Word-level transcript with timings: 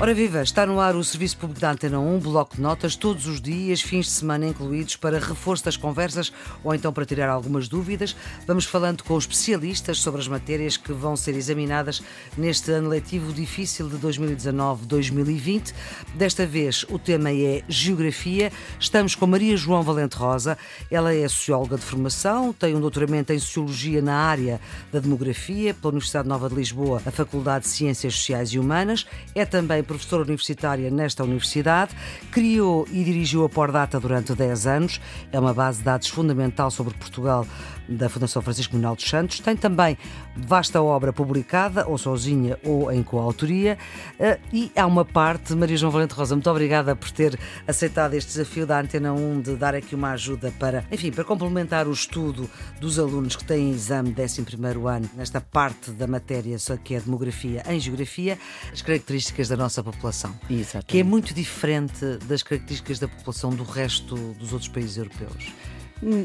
Ora 0.00 0.14
viva, 0.14 0.42
está 0.42 0.64
no 0.64 0.78
ar 0.78 0.94
o 0.94 1.02
Serviço 1.02 1.36
Público 1.36 1.60
da 1.60 1.72
Antena 1.72 1.98
1, 1.98 2.20
bloco 2.20 2.54
de 2.54 2.62
notas, 2.62 2.94
todos 2.94 3.26
os 3.26 3.40
dias, 3.40 3.80
fins 3.80 4.06
de 4.06 4.12
semana 4.12 4.46
incluídos, 4.46 4.94
para 4.94 5.18
reforço 5.18 5.64
das 5.64 5.76
conversas 5.76 6.32
ou 6.62 6.72
então 6.72 6.92
para 6.92 7.04
tirar 7.04 7.28
algumas 7.28 7.66
dúvidas. 7.66 8.14
Vamos 8.46 8.64
falando 8.64 9.02
com 9.02 9.18
especialistas 9.18 9.98
sobre 9.98 10.20
as 10.20 10.28
matérias 10.28 10.76
que 10.76 10.92
vão 10.92 11.16
ser 11.16 11.34
examinadas 11.34 12.00
neste 12.36 12.70
ano 12.70 12.88
letivo 12.88 13.32
difícil 13.32 13.88
de 13.88 13.96
2019-2020. 13.96 15.74
Desta 16.14 16.46
vez 16.46 16.84
o 16.90 16.96
tema 16.96 17.32
é 17.32 17.64
Geografia. 17.68 18.52
Estamos 18.78 19.16
com 19.16 19.26
Maria 19.26 19.56
João 19.56 19.82
Valente 19.82 20.16
Rosa. 20.16 20.56
Ela 20.92 21.12
é 21.12 21.26
socióloga 21.26 21.76
de 21.76 21.82
formação, 21.82 22.52
tem 22.52 22.72
um 22.72 22.80
doutoramento 22.80 23.32
em 23.32 23.38
Sociologia 23.40 24.00
na 24.00 24.14
área 24.14 24.60
da 24.92 25.00
Demografia 25.00 25.74
pela 25.74 25.90
Universidade 25.90 26.28
Nova 26.28 26.48
de 26.48 26.54
Lisboa, 26.54 27.02
a 27.04 27.10
Faculdade 27.10 27.64
de 27.64 27.70
Ciências 27.70 28.14
Sociais 28.14 28.50
e 28.50 28.60
Humanas. 28.60 29.04
É 29.34 29.44
também 29.44 29.87
professora 29.88 30.22
universitária 30.22 30.90
nesta 30.90 31.24
universidade, 31.24 31.96
criou 32.30 32.86
e 32.92 33.02
dirigiu 33.02 33.44
a 33.44 33.48
Pordata 33.48 33.98
durante 33.98 34.34
10 34.34 34.66
anos, 34.66 35.00
é 35.32 35.40
uma 35.40 35.54
base 35.54 35.78
de 35.78 35.84
dados 35.84 36.08
fundamental 36.08 36.70
sobre 36.70 36.94
Portugal 36.94 37.46
da 37.88 38.08
Fundação 38.08 38.42
Francisco 38.42 38.76
Manuel 38.76 38.94
dos 38.94 39.08
Santos. 39.08 39.40
Tem 39.40 39.56
também 39.56 39.96
vasta 40.36 40.80
obra 40.82 41.12
publicada, 41.12 41.88
ou 41.88 41.96
sozinha 41.96 42.58
ou 42.62 42.92
em 42.92 43.02
coautoria. 43.02 43.78
Eh, 44.18 44.38
e 44.52 44.70
há 44.76 44.86
uma 44.86 45.04
parte, 45.04 45.54
Maria 45.54 45.76
João 45.76 45.90
Valente 45.90 46.14
Rosa, 46.14 46.34
muito 46.34 46.50
obrigada 46.50 46.94
por 46.94 47.10
ter 47.10 47.38
aceitado 47.66 48.14
este 48.14 48.28
desafio 48.32 48.66
da 48.66 48.78
Antena 48.78 49.12
1 49.12 49.40
de 49.40 49.56
dar 49.56 49.74
aqui 49.74 49.94
uma 49.94 50.10
ajuda 50.10 50.52
para, 50.58 50.84
enfim, 50.92 51.10
para 51.10 51.24
complementar 51.24 51.88
o 51.88 51.92
estudo 51.92 52.48
dos 52.78 52.98
alunos 52.98 53.34
que 53.34 53.44
têm 53.44 53.70
exame 53.70 54.14
11 54.18 54.44
ano, 54.86 55.10
nesta 55.16 55.40
parte 55.40 55.90
da 55.92 56.06
matéria 56.06 56.56
que 56.84 56.94
é 56.94 57.00
demografia 57.00 57.62
em 57.68 57.80
geografia, 57.80 58.38
as 58.72 58.82
características 58.82 59.48
da 59.48 59.56
nossa 59.56 59.77
população. 59.82 60.34
Exatamente. 60.48 60.86
Que 60.86 60.98
é 60.98 61.04
muito 61.04 61.34
diferente 61.34 62.04
das 62.26 62.42
características 62.42 62.98
da 62.98 63.08
população 63.08 63.50
do 63.50 63.64
resto 63.64 64.14
dos 64.34 64.52
outros 64.52 64.68
países 64.68 64.96
europeus. 64.96 65.52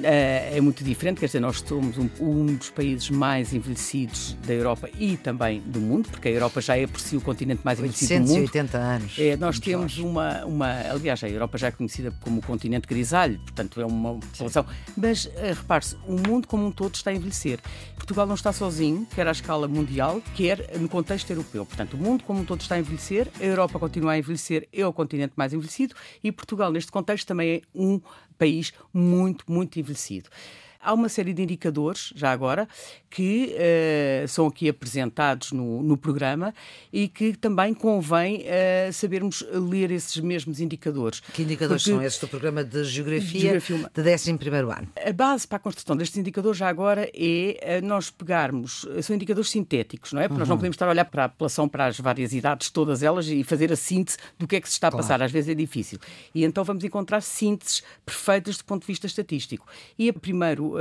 É, 0.04 0.58
é 0.58 0.62
muito 0.62 0.84
diferente, 0.84 1.20
quer 1.20 1.26
dizer, 1.26 1.40
nós 1.40 1.60
somos 1.60 1.98
um, 1.98 2.10
um, 2.20 2.46
dos 2.56 2.70
países 2.70 3.10
mais 3.10 3.54
envelhecidos 3.54 4.38
da 4.46 4.54
Europa 4.54 4.90
e 5.00 5.18
também 5.18 5.62
do 5.62 5.80
mundo, 5.80 6.10
porque 6.10 6.28
a 6.28 6.32
Europa 6.32 6.62
já 6.62 6.78
é 6.78 6.86
por 6.86 7.00
si 7.00 7.18
o 7.18 7.22
continente 7.22 7.62
mais 7.64 7.80
envelhecido 7.80 8.14
do 8.14 8.30
mundo. 8.30 8.42
880 8.42 8.78
anos. 8.78 9.16
É, 9.18 9.36
nós 9.38 9.60
temos 9.60 9.98
uma, 9.98 10.46
uma. 10.46 10.72
Aliás, 10.92 11.24
a 11.24 11.30
Europa 11.30 11.58
já 11.58 11.68
é 11.68 11.72
conhecida 11.72 12.14
como 12.22 12.40
o 12.40 12.44
continente 12.44 12.88
grisalho, 12.88 13.40
portanto 13.40 13.82
é 13.82 13.86
uma 13.86 14.16
população. 14.16 14.66
Mas 14.96 15.30
eh, 15.36 15.54
repare-se, 15.54 15.96
o 16.08 16.14
mundo 16.14 16.48
como 16.48 16.66
um 16.66 16.72
todo 16.72 16.94
está 16.94 17.10
a 17.10 17.14
envelhecer. 17.14 17.60
Portugal 17.96 18.26
não 18.28 18.36
está 18.36 18.52
sozinho, 18.52 19.08
quer 19.16 19.28
à 19.28 19.32
escala 19.32 19.68
mundial, 19.68 20.22
quer 20.36 20.78
no 20.78 20.90
contexto 20.90 21.30
europeu. 21.30 21.66
Portanto, 21.66 21.96
o 21.96 21.98
mundo 21.98 22.24
como 22.24 22.42
um 22.42 22.46
todo 22.46 22.62
está 22.62 22.76
a 22.76 22.80
envelhecer, 22.80 23.28
a 23.40 23.44
Europa 23.44 23.80
continua 23.80 24.12
a 24.12 24.18
envelhecer, 24.18 24.68
é 24.72 24.86
o 24.86 24.94
continente 24.94 25.34
mais 25.36 25.54
envelhecido 25.54 25.96
e 26.24 26.32
Portugal, 26.32 26.72
neste 26.72 26.92
contexto, 26.92 27.26
também 27.28 27.56
é 27.56 27.62
um 27.74 28.00
país 28.34 28.74
muito, 28.94 29.46
muito 29.48 29.80
envelhecido. 29.80 30.30
Há 30.84 30.94
uma 30.94 31.08
série 31.08 31.34
de 31.34 31.42
indicadores, 31.42 32.12
já 32.16 32.32
agora, 32.32 32.68
que 33.10 33.56
uh, 33.56 34.28
são 34.28 34.48
aqui 34.48 34.68
apresentados 34.68 35.52
no, 35.52 35.84
no, 35.84 35.96
programa 35.96 36.54
e 36.92 37.08
que 37.08 37.38
também 37.38 37.74
convém 37.74 38.42
uh, 38.42 38.92
sabermos 38.92 39.46
ler 39.52 39.92
esses 39.92 40.18
mesmos 40.18 40.60
indicadores. 40.60 41.20
Que 41.20 41.44
indicadores 41.44 41.84
Porque, 41.84 41.96
são 41.96 42.04
esses 42.04 42.20
do 42.20 42.28
programa 42.28 42.64
de 42.64 42.84
Geografia, 42.84 43.62
Geografia 43.62 43.92
de 43.94 44.02
11 44.02 44.32
ano? 44.32 44.88
A 45.06 45.14
base 45.14 45.48
para 45.48 45.58
a 45.58 45.60
construção 45.60 45.96
destes 45.96 46.18
indicadores, 46.18 46.58
já 46.58 46.68
agora, 46.68 47.08
é 47.14 47.80
uh, 47.80 47.86
nós 47.86 48.10
pegarmos. 48.10 48.88
São 49.04 49.16
indicadores 49.16 49.52
sintéticos, 49.52 50.12
não 50.12 50.22
é? 50.22 50.28
Porque 50.28 50.34
uhum. 50.34 50.40
nós 50.40 50.50
não 50.50 50.56
uhum. 50.56 50.60
podemos 50.60 50.76
estar 50.76 50.88
a 50.88 50.90
olhar 50.90 51.06
para 51.06 51.26
a 51.26 51.30
população, 51.30 51.70
para 51.70 51.86
as 51.86 52.00
várias 52.00 52.34
idades, 52.34 52.72
todas 52.72 53.04
elas, 53.04 53.28
e 53.28 53.44
fazer 53.44 53.72
a 53.72 53.76
síntese 53.76 54.18
do 54.40 54.48
que 54.48 54.56
é 54.56 54.62
que 54.62 54.68
se 54.68 54.74
está 54.74 54.88
a 54.88 54.92
claro. 54.92 55.04
passar. 55.04 55.22
Às 55.22 55.32
vezes 55.32 55.50
é 55.50 55.54
difícil. 55.54 56.00
E 56.34 56.44
então 56.44 56.64
vamos 56.64 56.84
encontrar 56.84 57.22
sínteses 57.22 57.84
perfeitas 58.04 58.58
do 58.58 58.66
ponto 58.66 58.82
de 58.82 58.88
vista 58.88 59.06
estatístico. 59.06 59.68
E 60.00 60.10
o 60.10 60.14
primeiro 60.14 60.73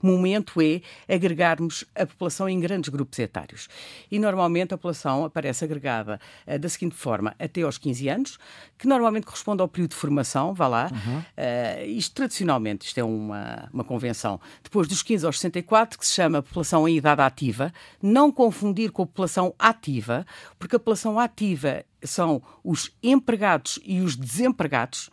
momento 0.00 0.60
é 0.60 0.80
agregarmos 1.12 1.84
a 1.94 2.06
população 2.06 2.48
em 2.48 2.58
grandes 2.60 2.88
grupos 2.88 3.18
etários. 3.18 3.68
E 4.10 4.18
normalmente 4.18 4.74
a 4.74 4.78
população 4.78 5.24
aparece 5.24 5.64
agregada 5.64 6.20
uh, 6.46 6.58
da 6.58 6.68
seguinte 6.68 6.94
forma: 6.94 7.34
até 7.38 7.62
aos 7.62 7.78
15 7.78 8.08
anos, 8.08 8.38
que 8.76 8.86
normalmente 8.86 9.24
corresponde 9.24 9.62
ao 9.62 9.68
período 9.68 9.90
de 9.90 9.96
formação, 9.96 10.54
vá 10.54 10.68
lá. 10.68 10.90
Uhum. 10.92 11.18
Uh, 11.18 11.86
isto 11.86 12.14
tradicionalmente, 12.14 12.86
isto 12.86 12.98
é 12.98 13.04
uma, 13.04 13.68
uma 13.72 13.84
convenção. 13.84 14.40
Depois 14.62 14.88
dos 14.88 15.02
15 15.02 15.26
aos 15.26 15.38
64, 15.38 15.98
que 15.98 16.06
se 16.06 16.12
chama 16.12 16.42
população 16.42 16.88
em 16.88 16.96
idade 16.96 17.22
ativa, 17.22 17.72
não 18.02 18.30
confundir 18.30 18.90
com 18.90 19.02
a 19.02 19.06
população 19.06 19.54
ativa, 19.58 20.26
porque 20.58 20.76
a 20.76 20.78
população 20.78 21.18
ativa 21.18 21.84
são 22.02 22.42
os 22.62 22.90
empregados 23.02 23.78
e 23.84 24.00
os 24.00 24.16
desempregados. 24.16 25.10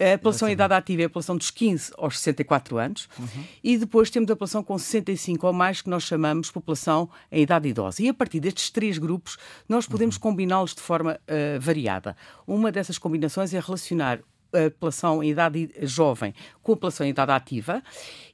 A 0.00 0.16
população 0.16 0.48
em 0.48 0.52
idade 0.52 0.74
ativa 0.74 1.02
é 1.02 1.04
a 1.06 1.08
população 1.08 1.36
dos 1.36 1.50
15 1.50 1.92
aos 1.98 2.18
64 2.18 2.78
anos 2.78 3.08
uhum. 3.18 3.44
e 3.64 3.76
depois 3.76 4.10
temos 4.10 4.30
a 4.30 4.34
população 4.34 4.62
com 4.62 4.78
65 4.78 5.46
ou 5.46 5.52
mais, 5.52 5.82
que 5.82 5.90
nós 5.90 6.04
chamamos 6.04 6.50
população 6.50 7.10
em 7.32 7.42
idade 7.42 7.68
idosa. 7.68 8.02
E 8.02 8.08
a 8.08 8.14
partir 8.14 8.38
destes 8.38 8.70
três 8.70 8.96
grupos, 8.96 9.36
nós 9.68 9.86
podemos 9.86 10.14
uhum. 10.16 10.22
combiná-los 10.22 10.74
de 10.74 10.80
forma 10.80 11.14
uh, 11.14 11.60
variada. 11.60 12.16
Uma 12.46 12.70
dessas 12.70 12.96
combinações 12.96 13.52
é 13.52 13.58
relacionar 13.58 14.20
a 14.52 14.70
população 14.70 15.22
em 15.22 15.30
idade 15.30 15.70
jovem 15.82 16.34
com 16.68 16.72
a 16.72 16.76
população 16.76 17.06
em 17.06 17.10
idade 17.10 17.32
ativa 17.32 17.82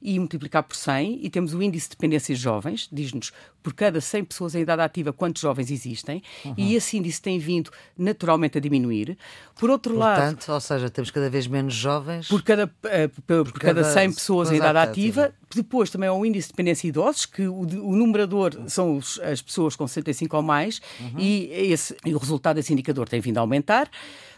e 0.01 0.19
multiplicar 0.19 0.61
por 0.61 0.75
100 0.75 1.19
e 1.23 1.29
temos 1.29 1.53
o 1.53 1.63
índice 1.63 1.87
de 1.87 1.95
dependências 1.95 2.37
jovens, 2.37 2.89
diz-nos 2.91 3.31
por 3.63 3.73
cada 3.73 4.01
100 4.01 4.25
pessoas 4.25 4.53
em 4.55 4.61
idade 4.61 4.81
ativa 4.81 5.13
quantos 5.13 5.41
jovens 5.41 5.71
existem 5.71 6.21
uhum. 6.43 6.53
e 6.57 6.75
esse 6.75 6.97
índice 6.97 7.21
tem 7.21 7.39
vindo 7.39 7.71
naturalmente 7.97 8.57
a 8.57 8.61
diminuir. 8.61 9.17
Por 9.57 9.69
outro 9.69 9.95
Portanto, 9.95 10.47
lado... 10.49 10.53
ou 10.53 10.59
seja, 10.59 10.89
temos 10.89 11.11
cada 11.11 11.29
vez 11.29 11.47
menos 11.47 11.73
jovens... 11.73 12.27
Por 12.27 12.43
cada, 12.43 12.65
uh, 12.65 13.21
por, 13.25 13.45
por, 13.45 13.53
cada, 13.53 13.81
cada 13.81 13.93
100 13.93 14.13
pessoas 14.13 14.51
em 14.51 14.57
idade 14.57 14.77
ativa. 14.79 15.23
ativa. 15.23 15.35
Depois 15.55 15.89
também 15.89 16.09
há 16.09 16.13
o 16.13 16.25
índice 16.25 16.49
de 16.49 16.53
dependência 16.53 16.81
de 16.81 16.89
idosos, 16.89 17.25
que 17.25 17.47
o, 17.47 17.61
o 17.61 17.95
numerador 17.95 18.53
são 18.67 18.97
os, 18.97 19.17
as 19.21 19.41
pessoas 19.41 19.77
com 19.77 19.87
65 19.87 20.35
ou 20.35 20.43
mais 20.43 20.81
uhum. 20.99 21.19
e, 21.19 21.49
esse, 21.51 21.95
e 22.05 22.13
o 22.13 22.17
resultado 22.17 22.57
desse 22.57 22.73
indicador 22.73 23.07
tem 23.07 23.21
vindo 23.21 23.37
a 23.37 23.41
aumentar. 23.41 23.89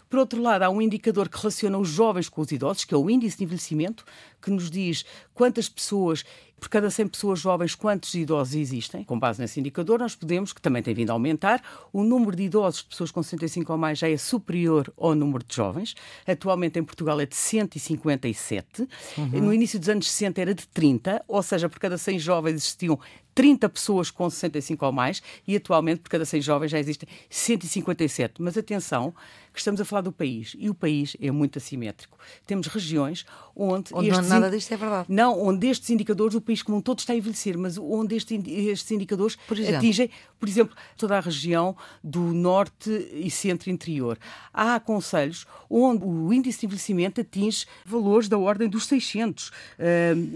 Por 0.10 0.20
outro 0.20 0.42
lado, 0.42 0.64
há 0.64 0.70
um 0.70 0.82
indicador 0.82 1.28
que 1.28 1.38
relaciona 1.38 1.78
os 1.78 1.90
jovens 1.90 2.30
com 2.30 2.42
os 2.42 2.52
idosos, 2.52 2.86
que 2.86 2.94
é 2.94 2.98
o 2.98 3.10
índice 3.10 3.38
de 3.38 3.44
envelhecimento, 3.44 4.06
que 4.42 4.52
nos 4.52 4.70
diz 4.70 5.06
quantas 5.34 5.70
pessoas, 5.70 6.24
por 6.60 6.70
cada 6.70 6.90
100 6.90 7.08
pessoas 7.10 7.40
jovens, 7.40 7.76
quantos 7.76 8.14
idosos 8.14 8.56
existem. 8.56 9.04
Com 9.04 9.20
base 9.20 9.40
nesse 9.40 9.60
indicador, 9.60 10.00
nós 10.00 10.16
podemos, 10.16 10.52
que 10.52 10.62
também 10.62 10.82
tem 10.82 10.94
vindo 10.94 11.12
a 11.12 11.14
aumentar, 11.14 11.62
o 11.94 12.04
número 12.04 12.36
de 12.36 12.44
idosos, 12.44 12.82
de 12.82 12.90
pessoas 12.90 13.12
com 13.12 13.22
65 13.22 13.72
ou 13.72 13.78
mais, 13.78 14.00
já 14.00 14.10
é 14.10 14.18
superior 14.18 14.92
ao 14.98 15.14
número 15.14 15.44
de 15.44 15.56
jovens. 15.56 15.96
Atualmente 16.26 16.80
em 16.80 16.84
Portugal 16.84 17.20
é 17.20 17.26
de 17.26 17.36
157. 17.36 18.88
Uhum. 19.18 19.28
No 19.42 19.54
início 19.54 19.80
dos 19.80 19.90
anos 19.90 20.10
60 20.10 20.42
era 20.42 20.56
de 20.56 20.68
30, 20.68 21.24
ou 21.28 21.44
seja, 21.44 21.70
por 21.70 21.80
cada 21.80 21.98
100 21.98 22.20
jovens 22.20 22.56
existiam 22.56 23.00
30 23.38 23.70
pessoas 23.70 24.10
com 24.10 24.28
65 24.28 24.84
ou 24.84 24.92
mais 24.92 25.22
e 25.48 25.56
atualmente 25.56 26.00
por 26.00 26.10
cada 26.10 26.26
100 26.26 26.42
jovens 26.42 26.72
já 26.72 26.80
existem 26.80 27.08
157. 27.30 28.42
Mas 28.42 28.58
atenção, 28.58 29.14
que 29.54 29.60
estamos 29.60 29.80
a 29.80 29.86
falar 29.86 30.02
do 30.02 30.12
país 30.12 30.56
e 30.58 30.72
o 30.72 30.74
país 30.74 31.16
é 31.22 31.30
muito 31.30 31.60
assimétrico. 31.60 32.18
Temos 32.48 32.66
regiões 32.66 33.28
onde. 33.56 33.94
Onde 33.94 34.10
nada 34.28 34.50
disto 34.50 34.74
é 34.74 34.78
verdade. 34.78 35.06
Não, 35.10 35.40
onde 35.42 35.68
estes 35.68 35.90
indicadores, 35.90 36.36
o 36.36 36.42
país 36.42 36.62
como 36.62 36.78
um 36.78 36.82
todo 36.82 37.00
está 37.00 37.14
a 37.14 37.16
envelhecer, 37.16 37.58
mas 37.58 37.78
onde 37.78 38.16
este, 38.16 38.36
estes 38.36 38.92
indicadores 38.92 39.36
por 39.48 39.58
atingem, 39.60 40.10
por 40.40 40.48
exemplo, 40.48 40.76
toda 40.98 41.18
a 41.18 41.20
região 41.20 41.76
do 42.04 42.22
norte 42.22 42.90
e 43.14 43.30
centro 43.30 43.70
interior. 43.70 44.18
Há 44.54 44.80
conselhos 44.80 45.46
onde 45.70 46.06
o 46.06 46.32
índice 46.34 46.62
de 46.62 46.66
envelhecimento 46.66 47.22
atinge 47.22 47.66
valores 47.86 48.28
da 48.30 48.38
ordem 48.38 48.70
dos 48.70 48.86
600 48.86 49.50
uh, 49.50 49.52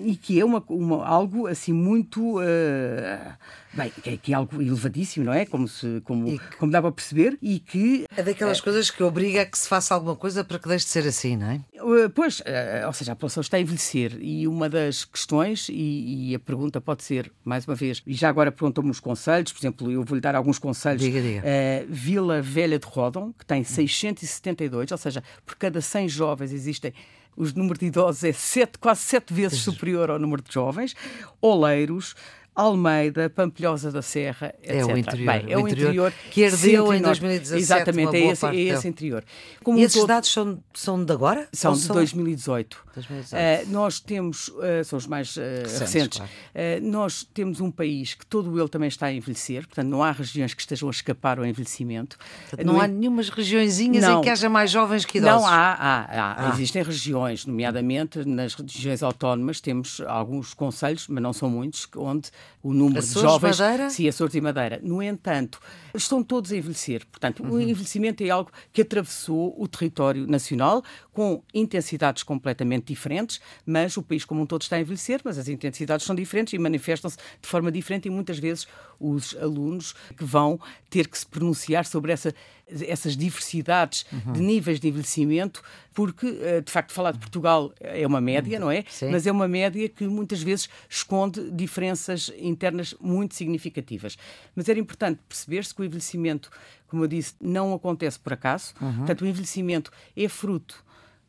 e 0.06 0.16
que 0.16 0.40
é 0.40 0.46
uma, 0.46 0.64
uma 0.68 1.06
algo 1.06 1.48
assim 1.48 1.74
muito. 1.74 2.40
Uh, 2.40 3.34
bem, 3.74 3.90
que, 3.90 4.18
que, 4.18 4.34
é 4.34 4.36
algo 4.36 4.62
elevadíssimo, 4.62 5.26
não 5.26 5.34
é? 5.34 5.46
Como, 5.46 5.68
se, 5.68 6.02
como, 6.04 6.38
que, 6.38 6.58
como 6.58 6.72
dá 6.72 6.82
para 6.82 6.92
perceber, 6.92 7.38
e 7.42 7.60
que. 7.60 8.06
É 8.16 8.24
daquelas 8.24 8.60
é, 8.60 8.62
coisas 8.62 8.90
que 8.90 9.02
obriga 9.04 9.42
a 9.42 9.46
que 9.46 9.58
se 9.58 9.68
faça 9.68 9.94
alguma 9.94 10.16
coisa 10.16 10.44
para 10.44 10.60
que 10.60 10.68
deixe 10.68 10.86
de 10.86 10.92
ser 10.92 11.08
assim, 11.08 11.38
não 11.38 11.50
é? 11.50 11.62
Eh, 11.74 12.10
pois, 12.14 12.42
eh, 12.46 12.84
ou 12.86 12.94
seja, 12.94 13.14
a 13.14 13.16
população 13.16 13.42
está 13.42 13.58
a 13.58 13.60
envelhecer 13.82 14.18
e 14.22 14.48
uma 14.48 14.70
das 14.70 15.04
questões, 15.04 15.68
e, 15.70 16.30
e 16.30 16.36
a 16.36 16.40
pergunta 16.40 16.80
pode 16.80 17.04
ser, 17.04 17.32
mais 17.44 17.66
uma 17.66 17.76
vez, 17.76 18.02
e 18.06 18.14
já 18.14 18.30
agora 18.30 18.52
perguntam-me 18.52 18.92
os 18.92 19.00
conselhos, 19.00 19.52
por 19.52 19.60
exemplo, 19.60 19.92
eu 19.92 20.04
vou-lhe 20.04 20.22
dar 20.22 20.36
alguns 20.36 20.60
conselhos. 20.60 21.02
Diga, 21.02 21.22
diga. 21.22 21.42
Uh, 21.42 21.88
Vila 21.90 22.42
Velha 22.42 22.78
de 22.78 22.86
Rodon, 22.86 23.34
que 23.38 23.46
tem 23.46 23.64
672, 23.64 24.92
ou 24.92 24.98
seja, 24.98 25.24
por 25.46 25.56
cada 25.56 25.82
100 25.82 26.10
jovens 26.10 26.52
existem 26.52 26.94
o 27.36 27.46
número 27.56 27.80
de 27.80 27.86
idosos 27.86 28.26
é 28.26 28.34
sete, 28.34 28.78
quase 28.78 29.02
sete 29.02 29.34
vezes 29.34 29.60
superior 29.60 30.12
ao 30.12 30.20
número 30.20 30.42
de 30.42 30.54
jovens. 30.54 30.94
Oleiros, 31.42 32.14
Almeida, 32.54 33.30
Pampilhosa 33.30 33.92
da 33.92 34.02
Serra, 34.02 34.54
etc. 34.62 34.76
É 34.76 34.86
o 34.86 34.98
interior. 34.98 35.34
Bem, 35.34 35.52
é 35.52 35.58
o 35.58 35.60
interior, 35.62 35.88
interior 35.88 36.14
que 36.30 36.42
herdeu 36.42 36.94
em 36.94 37.02
2017. 37.02 37.62
Exatamente, 37.62 38.16
é 38.18 38.28
esse, 38.28 38.46
é 38.46 38.56
esse 38.56 38.88
interior. 38.88 39.24
Como 39.64 39.80
e 39.80 39.84
esses 39.84 39.98
todo... 39.98 40.08
dados 40.08 40.30
são, 40.30 40.62
são 40.74 41.04
de 41.04 41.14
agora? 41.14 41.48
São 41.54 41.74
de 41.74 41.80
são... 41.80 41.96
2018. 41.96 42.86
Uh, 43.00 43.70
nós 43.70 44.00
temos, 44.00 44.50
uh, 44.50 44.84
são 44.84 44.98
os 44.98 45.08
mais 45.08 45.36
uh, 45.38 45.42
recentes, 45.64 45.80
recentes 45.80 46.18
claro. 46.18 46.82
nós 46.82 47.24
temos 47.34 47.62
um 47.62 47.72
país 47.72 48.14
que 48.14 48.26
todo 48.26 48.60
ele 48.60 48.68
também 48.68 48.88
está 48.88 49.08
a 49.08 49.14
envelhecer, 49.14 49.66
portanto 49.66 49.88
não 49.88 50.04
há 50.04 50.12
regiões 50.12 50.54
que 50.54 50.62
estejam 50.62 50.90
a 50.90 50.92
escapar 50.92 51.40
ao 51.40 51.46
envelhecimento. 51.46 52.18
Portanto, 52.50 52.66
não, 52.66 52.82
há 52.82 52.88
nenhumas 52.88 53.30
regiõezinhas 53.30 54.04
não, 54.04 54.20
em 54.20 54.22
que 54.22 54.30
haja 54.30 54.50
mais 54.50 54.72
jovens 54.72 55.06
que 55.06 55.20
idosos? 55.20 55.42
Não, 55.42 55.48
há, 55.48 55.74
há, 55.74 56.02
há. 56.02 56.50
Ah. 56.50 56.54
Existem 56.54 56.84
regiões, 56.84 57.46
nomeadamente 57.46 58.26
nas 58.26 58.56
regiões 58.56 59.02
autónomas, 59.02 59.62
temos 59.62 60.02
alguns 60.02 60.54
conselhos, 60.54 61.08
mas 61.08 61.24
não 61.24 61.34
são 61.34 61.50
muitos, 61.50 61.88
onde 61.96 62.30
o 62.64 62.74
número 62.74 63.00
Açores, 63.00 63.16
de 63.16 63.22
jovens... 63.22 63.60
Madeira? 63.60 63.90
Sim, 63.90 64.08
Açores 64.08 64.36
e 64.36 64.42
Madeira. 64.42 64.80
No 64.84 65.02
entanto, 65.02 65.60
estão 65.94 66.24
todos 66.24 66.52
a 66.52 66.58
envelhecer. 66.58 67.06
Portanto, 67.08 67.44
uhum. 67.44 67.54
o 67.54 67.62
envelhecimento 67.62 68.24
é 68.24 68.30
algo 68.30 68.52
que 68.72 68.82
atravessou 68.82 69.56
o 69.58 69.68
território 69.68 70.28
nacional 70.28 70.84
com 71.12 71.44
intensidades 71.54 72.24
completamente 72.24 72.81
diferentes, 72.88 73.40
mas 73.66 73.98
o 73.98 74.04
país 74.04 74.26
como 74.26 74.42
um 74.42 74.46
todo 74.46 74.62
está 74.62 74.76
a 74.76 74.80
envelhecer, 74.80 75.22
mas 75.24 75.38
as 75.38 75.48
intensidades 75.48 76.06
são 76.06 76.16
diferentes 76.16 76.54
e 76.54 76.58
manifestam-se 76.58 77.18
de 77.18 77.48
forma 77.48 77.72
diferente 77.72 78.08
e 78.08 78.10
muitas 78.10 78.40
vezes 78.40 78.68
os 79.00 79.36
alunos 79.38 79.94
que 80.16 80.24
vão 80.24 80.60
ter 80.90 81.08
que 81.08 81.18
se 81.18 81.26
pronunciar 81.26 81.86
sobre 81.86 82.12
essa, 82.12 82.34
essas 82.70 83.18
diversidades 83.18 84.06
uhum. 84.12 84.34
de 84.34 84.42
níveis 84.42 84.80
de 84.80 84.88
envelhecimento, 84.88 85.64
porque, 85.94 86.28
eh, 86.42 86.62
de 86.62 86.72
facto, 86.72 86.94
falar 86.94 87.12
de 87.12 87.20
Portugal 87.20 87.74
é 87.80 88.06
uma 88.06 88.22
média, 88.22 88.60
não 88.60 88.70
é? 88.70 88.86
Sim. 88.88 89.10
Mas 89.10 89.26
é 89.26 89.32
uma 89.32 89.48
média 89.48 89.90
que 89.90 90.06
muitas 90.06 90.42
vezes 90.42 90.70
esconde 90.88 91.50
diferenças 91.52 92.32
internas 92.38 92.96
muito 93.02 93.36
significativas. 93.36 94.18
Mas 94.56 94.70
era 94.70 94.80
importante 94.80 95.20
perceber-se 95.28 95.74
que 95.74 95.82
o 95.82 95.84
envelhecimento, 95.86 96.50
como 96.88 97.04
eu 97.04 97.08
disse, 97.08 97.34
não 97.42 97.74
acontece 97.74 98.20
por 98.20 98.34
acaso. 98.34 98.74
Uhum. 98.80 98.98
Portanto, 98.98 99.22
o 99.22 99.28
envelhecimento 99.28 99.92
é 100.16 100.28
fruto 100.30 100.84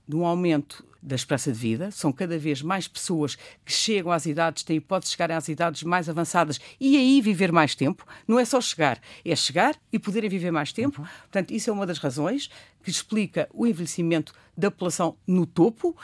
de 0.06 0.14
um 0.14 0.26
aumento 0.26 0.84
da 1.02 1.16
esperança 1.16 1.50
de 1.50 1.58
vida, 1.58 1.90
são 1.90 2.12
cada 2.12 2.38
vez 2.38 2.62
mais 2.62 2.86
pessoas 2.86 3.36
que 3.64 3.72
chegam 3.72 4.12
às 4.12 4.24
idades, 4.24 4.62
têm 4.62 4.76
hipótese 4.76 5.10
de 5.10 5.16
chegar 5.16 5.32
às 5.32 5.48
idades 5.48 5.82
mais 5.82 6.08
avançadas 6.08 6.60
e 6.80 6.96
aí 6.96 7.20
viver 7.20 7.50
mais 7.50 7.74
tempo. 7.74 8.06
Não 8.26 8.38
é 8.38 8.44
só 8.44 8.60
chegar, 8.60 9.00
é 9.24 9.34
chegar 9.34 9.74
e 9.92 9.98
poderem 9.98 10.30
viver 10.30 10.52
mais 10.52 10.72
tempo. 10.72 11.00
Uhum. 11.00 11.08
Portanto, 11.22 11.50
isso 11.52 11.68
é 11.68 11.72
uma 11.72 11.86
das 11.86 11.98
razões 11.98 12.48
que 12.82 12.90
explica 12.90 13.48
o 13.52 13.66
envelhecimento 13.66 14.32
da 14.56 14.70
população 14.70 15.16
no 15.26 15.46
topo 15.46 15.96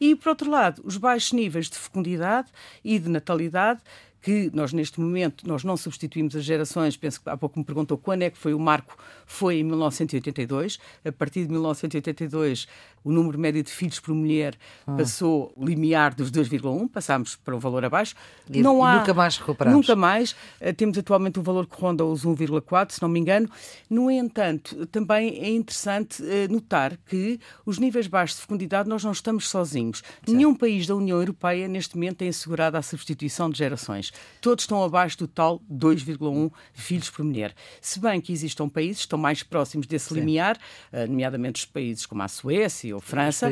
e, 0.00 0.14
por 0.14 0.30
outro 0.30 0.50
lado, 0.50 0.82
os 0.84 0.96
baixos 0.96 1.32
níveis 1.32 1.68
de 1.68 1.76
fecundidade 1.76 2.48
e 2.84 2.98
de 2.98 3.08
natalidade 3.08 3.80
que 4.26 4.50
nós 4.52 4.72
neste 4.72 5.00
momento 5.00 5.46
nós 5.46 5.62
não 5.62 5.76
substituímos 5.76 6.34
as 6.34 6.42
gerações, 6.42 6.96
penso 6.96 7.20
que 7.20 7.30
há 7.30 7.36
pouco 7.36 7.60
me 7.60 7.64
perguntou 7.64 7.96
quando 7.96 8.22
é 8.22 8.30
que 8.30 8.36
foi 8.36 8.52
o 8.54 8.58
marco, 8.58 8.98
foi 9.24 9.60
em 9.60 9.62
1982, 9.62 10.80
a 11.04 11.12
partir 11.12 11.44
de 11.44 11.52
1982 11.52 12.66
o 13.06 13.12
número 13.12 13.38
médio 13.38 13.62
de 13.62 13.70
filhos 13.70 14.00
por 14.00 14.12
mulher 14.12 14.56
ah. 14.84 14.96
passou 14.96 15.52
o 15.54 15.64
limiar 15.64 16.12
dos 16.12 16.28
2,1, 16.28 16.90
passámos 16.90 17.36
para 17.36 17.54
um 17.54 17.58
valor 17.60 17.84
abaixo. 17.84 18.16
E, 18.50 18.60
não 18.60 18.84
há, 18.84 18.98
nunca 18.98 19.14
mais 19.14 19.36
recuperamos. 19.36 19.76
Nunca 19.78 19.94
mais. 19.94 20.34
Eh, 20.60 20.72
temos 20.72 20.98
atualmente 20.98 21.38
um 21.38 21.42
valor 21.42 21.68
que 21.68 21.80
ronda 21.80 22.04
os 22.04 22.24
1,4, 22.24 22.90
se 22.90 23.00
não 23.00 23.08
me 23.08 23.20
engano. 23.20 23.48
No 23.88 24.10
entanto, 24.10 24.86
também 24.86 25.38
é 25.38 25.48
interessante 25.48 26.20
eh, 26.26 26.48
notar 26.48 26.98
que 27.06 27.38
os 27.64 27.78
níveis 27.78 28.08
baixos 28.08 28.38
de 28.38 28.42
fecundidade 28.42 28.88
nós 28.88 29.04
não 29.04 29.12
estamos 29.12 29.48
sozinhos. 29.48 30.02
Nenhum 30.26 30.52
país 30.52 30.84
da 30.88 30.96
União 30.96 31.18
Europeia 31.20 31.68
neste 31.68 31.94
momento 31.94 32.16
tem 32.16 32.28
assegurado 32.28 32.76
a 32.76 32.82
substituição 32.82 33.48
de 33.48 33.58
gerações. 33.58 34.12
Todos 34.40 34.64
estão 34.64 34.82
abaixo 34.82 35.16
do 35.18 35.28
tal 35.28 35.62
2,1 35.72 36.50
filhos 36.74 37.08
por 37.08 37.24
mulher. 37.24 37.54
Se 37.80 38.00
bem 38.00 38.20
que 38.20 38.32
existam 38.32 38.68
países 38.68 38.96
que 38.96 39.02
estão 39.02 39.18
mais 39.18 39.44
próximos 39.44 39.86
desse 39.86 40.08
Sim. 40.08 40.16
limiar, 40.16 40.58
eh, 40.90 41.06
nomeadamente 41.06 41.60
os 41.60 41.66
países 41.66 42.04
como 42.04 42.20
a 42.24 42.26
Suécia 42.26 42.95
ou 42.96 43.00
França, 43.00 43.48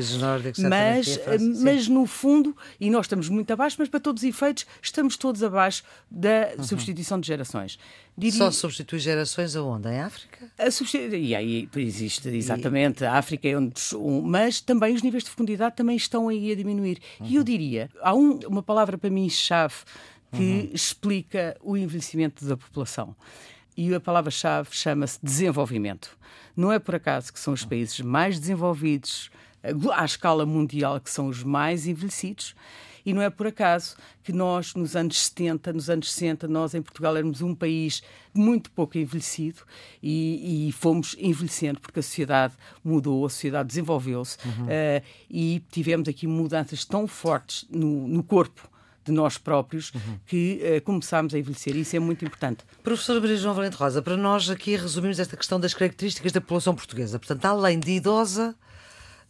mas, 0.69 1.17
França, 1.17 1.62
mas 1.62 1.88
no 1.88 2.06
fundo, 2.06 2.56
e 2.81 2.91
nós 2.91 3.06
estamos 3.06 3.29
muito 3.29 3.50
abaixo, 3.52 3.76
mas 3.79 3.88
para 3.88 4.00
todos 4.00 4.23
os 4.23 4.29
efeitos, 4.29 4.67
estamos 4.82 5.17
todos 5.17 5.43
abaixo 5.43 5.85
da 6.11 6.52
uhum. 6.56 6.64
substituição 6.64 7.20
de 7.20 7.26
gerações. 7.26 7.79
Diria... 8.17 8.38
Só 8.38 8.50
substitui 8.50 8.99
gerações 8.99 9.56
aonde? 9.56 9.88
Em 9.88 10.00
África? 10.00 10.50
A 10.58 10.70
substitu... 10.70 11.14
E 11.14 11.35
aí 11.35 11.69
existe, 11.76 12.29
exatamente, 12.29 13.02
e... 13.02 13.06
a 13.06 13.14
África 13.14 13.49
é 13.49 13.56
onde. 13.56 13.75
Mas 14.25 14.61
também 14.61 14.94
os 14.94 15.02
níveis 15.02 15.25
de 15.25 15.31
profundidade 15.31 15.76
também 15.76 15.96
estão 15.96 16.29
aí 16.29 16.52
a 16.52 16.55
diminuir. 16.55 16.99
Uhum. 17.20 17.26
E 17.26 17.35
eu 17.37 17.44
diria, 17.44 17.91
há 18.00 18.14
um, 18.14 18.38
uma 18.46 18.62
palavra 18.62 18.96
para 18.96 19.11
mim 19.11 19.29
chave 19.29 19.75
que 20.32 20.43
uhum. 20.43 20.70
explica 20.73 21.56
o 21.62 21.76
envelhecimento 21.76 22.44
da 22.44 22.56
população. 22.56 23.14
E 23.76 23.94
a 23.94 24.00
palavra-chave 24.00 24.69
chama-se 24.73 25.19
desenvolvimento. 25.23 26.17
Não 26.56 26.71
é 26.71 26.79
por 26.79 26.94
acaso 26.94 27.32
que 27.32 27.41
são 27.41 27.53
os 27.53 27.65
países 27.65 28.00
mais 28.00 28.38
desenvolvidos 28.38 29.31
à 29.93 30.05
escala 30.05 30.44
mundial 30.44 31.00
que 31.00 31.11
são 31.11 31.29
os 31.29 31.43
mais 31.43 31.87
envelhecidos. 31.87 32.55
E 33.06 33.12
não 33.12 33.21
é 33.21 33.29
por 33.29 33.47
acaso 33.47 33.97
que 34.23 34.32
nós, 34.32 34.75
nos 34.75 34.97
anos 34.97 35.21
70, 35.26 35.73
nos 35.75 35.91
anos 35.91 36.11
60, 36.11 36.49
nós 36.49 36.75
em 36.75 36.81
Portugal 36.81 37.15
éramos 37.17 37.43
um 37.43 37.55
país 37.55 38.03
muito 38.32 38.71
pouco 38.71 38.97
envelhecido 38.97 39.61
e, 40.03 40.69
e 40.69 40.73
fomos 40.73 41.15
envelhecendo 41.19 41.81
porque 41.81 42.00
a 42.00 42.03
sociedade 42.03 42.55
mudou, 42.82 43.27
a 43.27 43.29
sociedade 43.29 43.69
desenvolveu-se 43.69 44.38
uhum. 44.47 44.65
uh, 44.65 45.05
e 45.29 45.62
tivemos 45.70 46.09
aqui 46.09 46.27
mudanças 46.27 46.85
tão 46.85 47.06
fortes 47.06 47.67
no, 47.70 48.09
no 48.09 48.23
corpo 48.23 48.70
de 49.05 49.12
nós 49.12 49.39
próprios 49.39 49.93
uhum. 49.95 50.19
que 50.27 50.61
uh, 50.62 50.83
começámos 50.83 51.35
a 51.35 51.39
envelhecer. 51.39 51.77
Isso 51.77 51.95
é 51.97 51.99
muito 51.99 52.25
importante. 52.25 52.65
Professor 52.83 53.21
Maria 53.21 53.37
João 53.37 53.55
Valente 53.55 53.77
Rosa, 53.77 54.03
para 54.03 54.17
nós 54.17 54.49
aqui 54.49 54.77
resumimos 54.77 55.19
esta 55.19 55.37
questão 55.37 55.61
das 55.61 55.75
características 55.75 56.33
da 56.33 56.41
população 56.41 56.75
portuguesa. 56.75 57.19
Portanto, 57.19 57.45
além 57.45 57.79
de 57.79 57.93
idosa, 57.93 58.55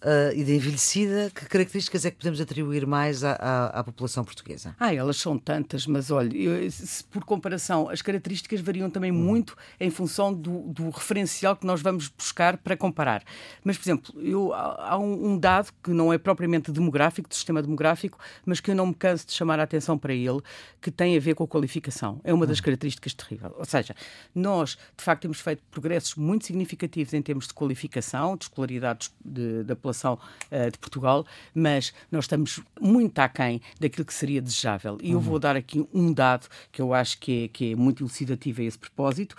uh, 0.05 0.33
e 0.35 0.45
de 0.45 0.55
envelhecida, 0.55 1.31
que 1.35 1.47
características 1.47 2.05
é 2.05 2.11
que 2.11 2.19
podemos 2.19 2.41
atribuir 2.41 2.87
mais 2.87 3.25
à, 3.25 3.33
à, 3.33 3.81
à 3.81 3.85
população 3.85 4.25
portuguesa? 4.25 4.77
Ah, 4.79 4.95
elas 4.95 5.17
são 5.17 5.39
tantas, 5.39 5.87
mas 5.87 6.11
olha, 6.11 6.37
eu, 6.37 6.71
se, 6.71 7.03
por 7.05 7.25
comparação, 7.25 7.89
as 7.89 8.03
características 8.03 8.61
variam 8.61 8.91
também 8.91 9.11
hum. 9.11 9.15
muito 9.15 9.57
em 9.81 9.91
função 9.91 10.33
do, 10.33 10.61
do, 10.69 10.91
referencial 10.91 11.57
que 11.57 11.67
nós 11.67 11.81
vamos 11.81 12.09
buscar 12.09 12.59
para 12.59 12.77
comparar. 12.77 13.25
Mas, 13.65 13.77
por 13.79 13.85
exemplo, 13.85 14.15
eu, 14.21 14.53
há 14.53 14.99
um, 14.99 15.33
um, 15.33 15.39
dado 15.39 15.73
que 15.83 15.91
não 15.91 16.13
é 16.13 16.19
propriamente 16.19 16.71
demográfico, 16.71 17.29
do 17.29 17.35
sistema 17.35 17.63
demográfico, 17.63 18.19
mas 18.45 18.61
que 18.61 18.71
eu 18.71 18.75
não 18.75 18.87
me 18.87 18.95
canso 18.95 19.27
de 19.27 19.33
chamar 19.33 19.59
a 19.59 19.63
atenção 19.63 19.97
para 19.97 20.13
ele, 20.13 20.41
que 20.81 20.91
tem 20.91 21.17
a 21.17 21.21
ver 21.21 21.35
com 21.35 21.45
a 21.45 21.49
qualificação. 21.49 22.21
É 22.23 22.33
uma 22.33 22.47
das 22.47 22.59
hum. 22.59 22.63
características 22.63 23.15
terríveis. 23.15 23.53
Ou 23.57 23.65
seja, 23.65 23.95
nós, 24.35 24.77
de 24.97 25.03
facto, 25.03 25.23
temos 25.23 25.41
feito 25.41 25.63
progressos 25.71 26.15
muito 26.15 26.45
significativos 26.45 27.15
em 27.15 27.23
termos 27.23 27.47
de 27.47 27.55
qualificação, 27.55 28.37
de 28.37 28.45
escolaridade 28.45 29.11
de, 29.25 29.63
da 29.65 29.75
população 29.75 29.94
população 29.95 30.19
uh, 30.51 30.71
de 30.71 30.79
Portugal, 30.79 31.25
mas 31.55 31.95
nós 32.11 32.25
estamos 32.25 32.61
muito 32.81 33.19
aquém 33.21 33.61
daquilo 33.81 34.05
que 34.05 34.13
seria 34.13 34.43
desejável. 34.43 34.99
E 35.01 35.09
uhum. 35.09 35.15
eu 35.15 35.21
vou 35.21 35.39
dar 35.39 35.57
aqui 35.57 35.87
um 35.95 36.13
dado 36.13 36.49
que 36.73 36.83
eu 36.83 36.93
acho 36.93 37.19
que 37.19 37.45
é, 37.45 37.49
que 37.49 37.73
é 37.73 37.77
muito 37.77 38.03
elucidativo 38.03 38.61
a 38.61 38.65
esse 38.65 38.79
propósito. 38.79 39.37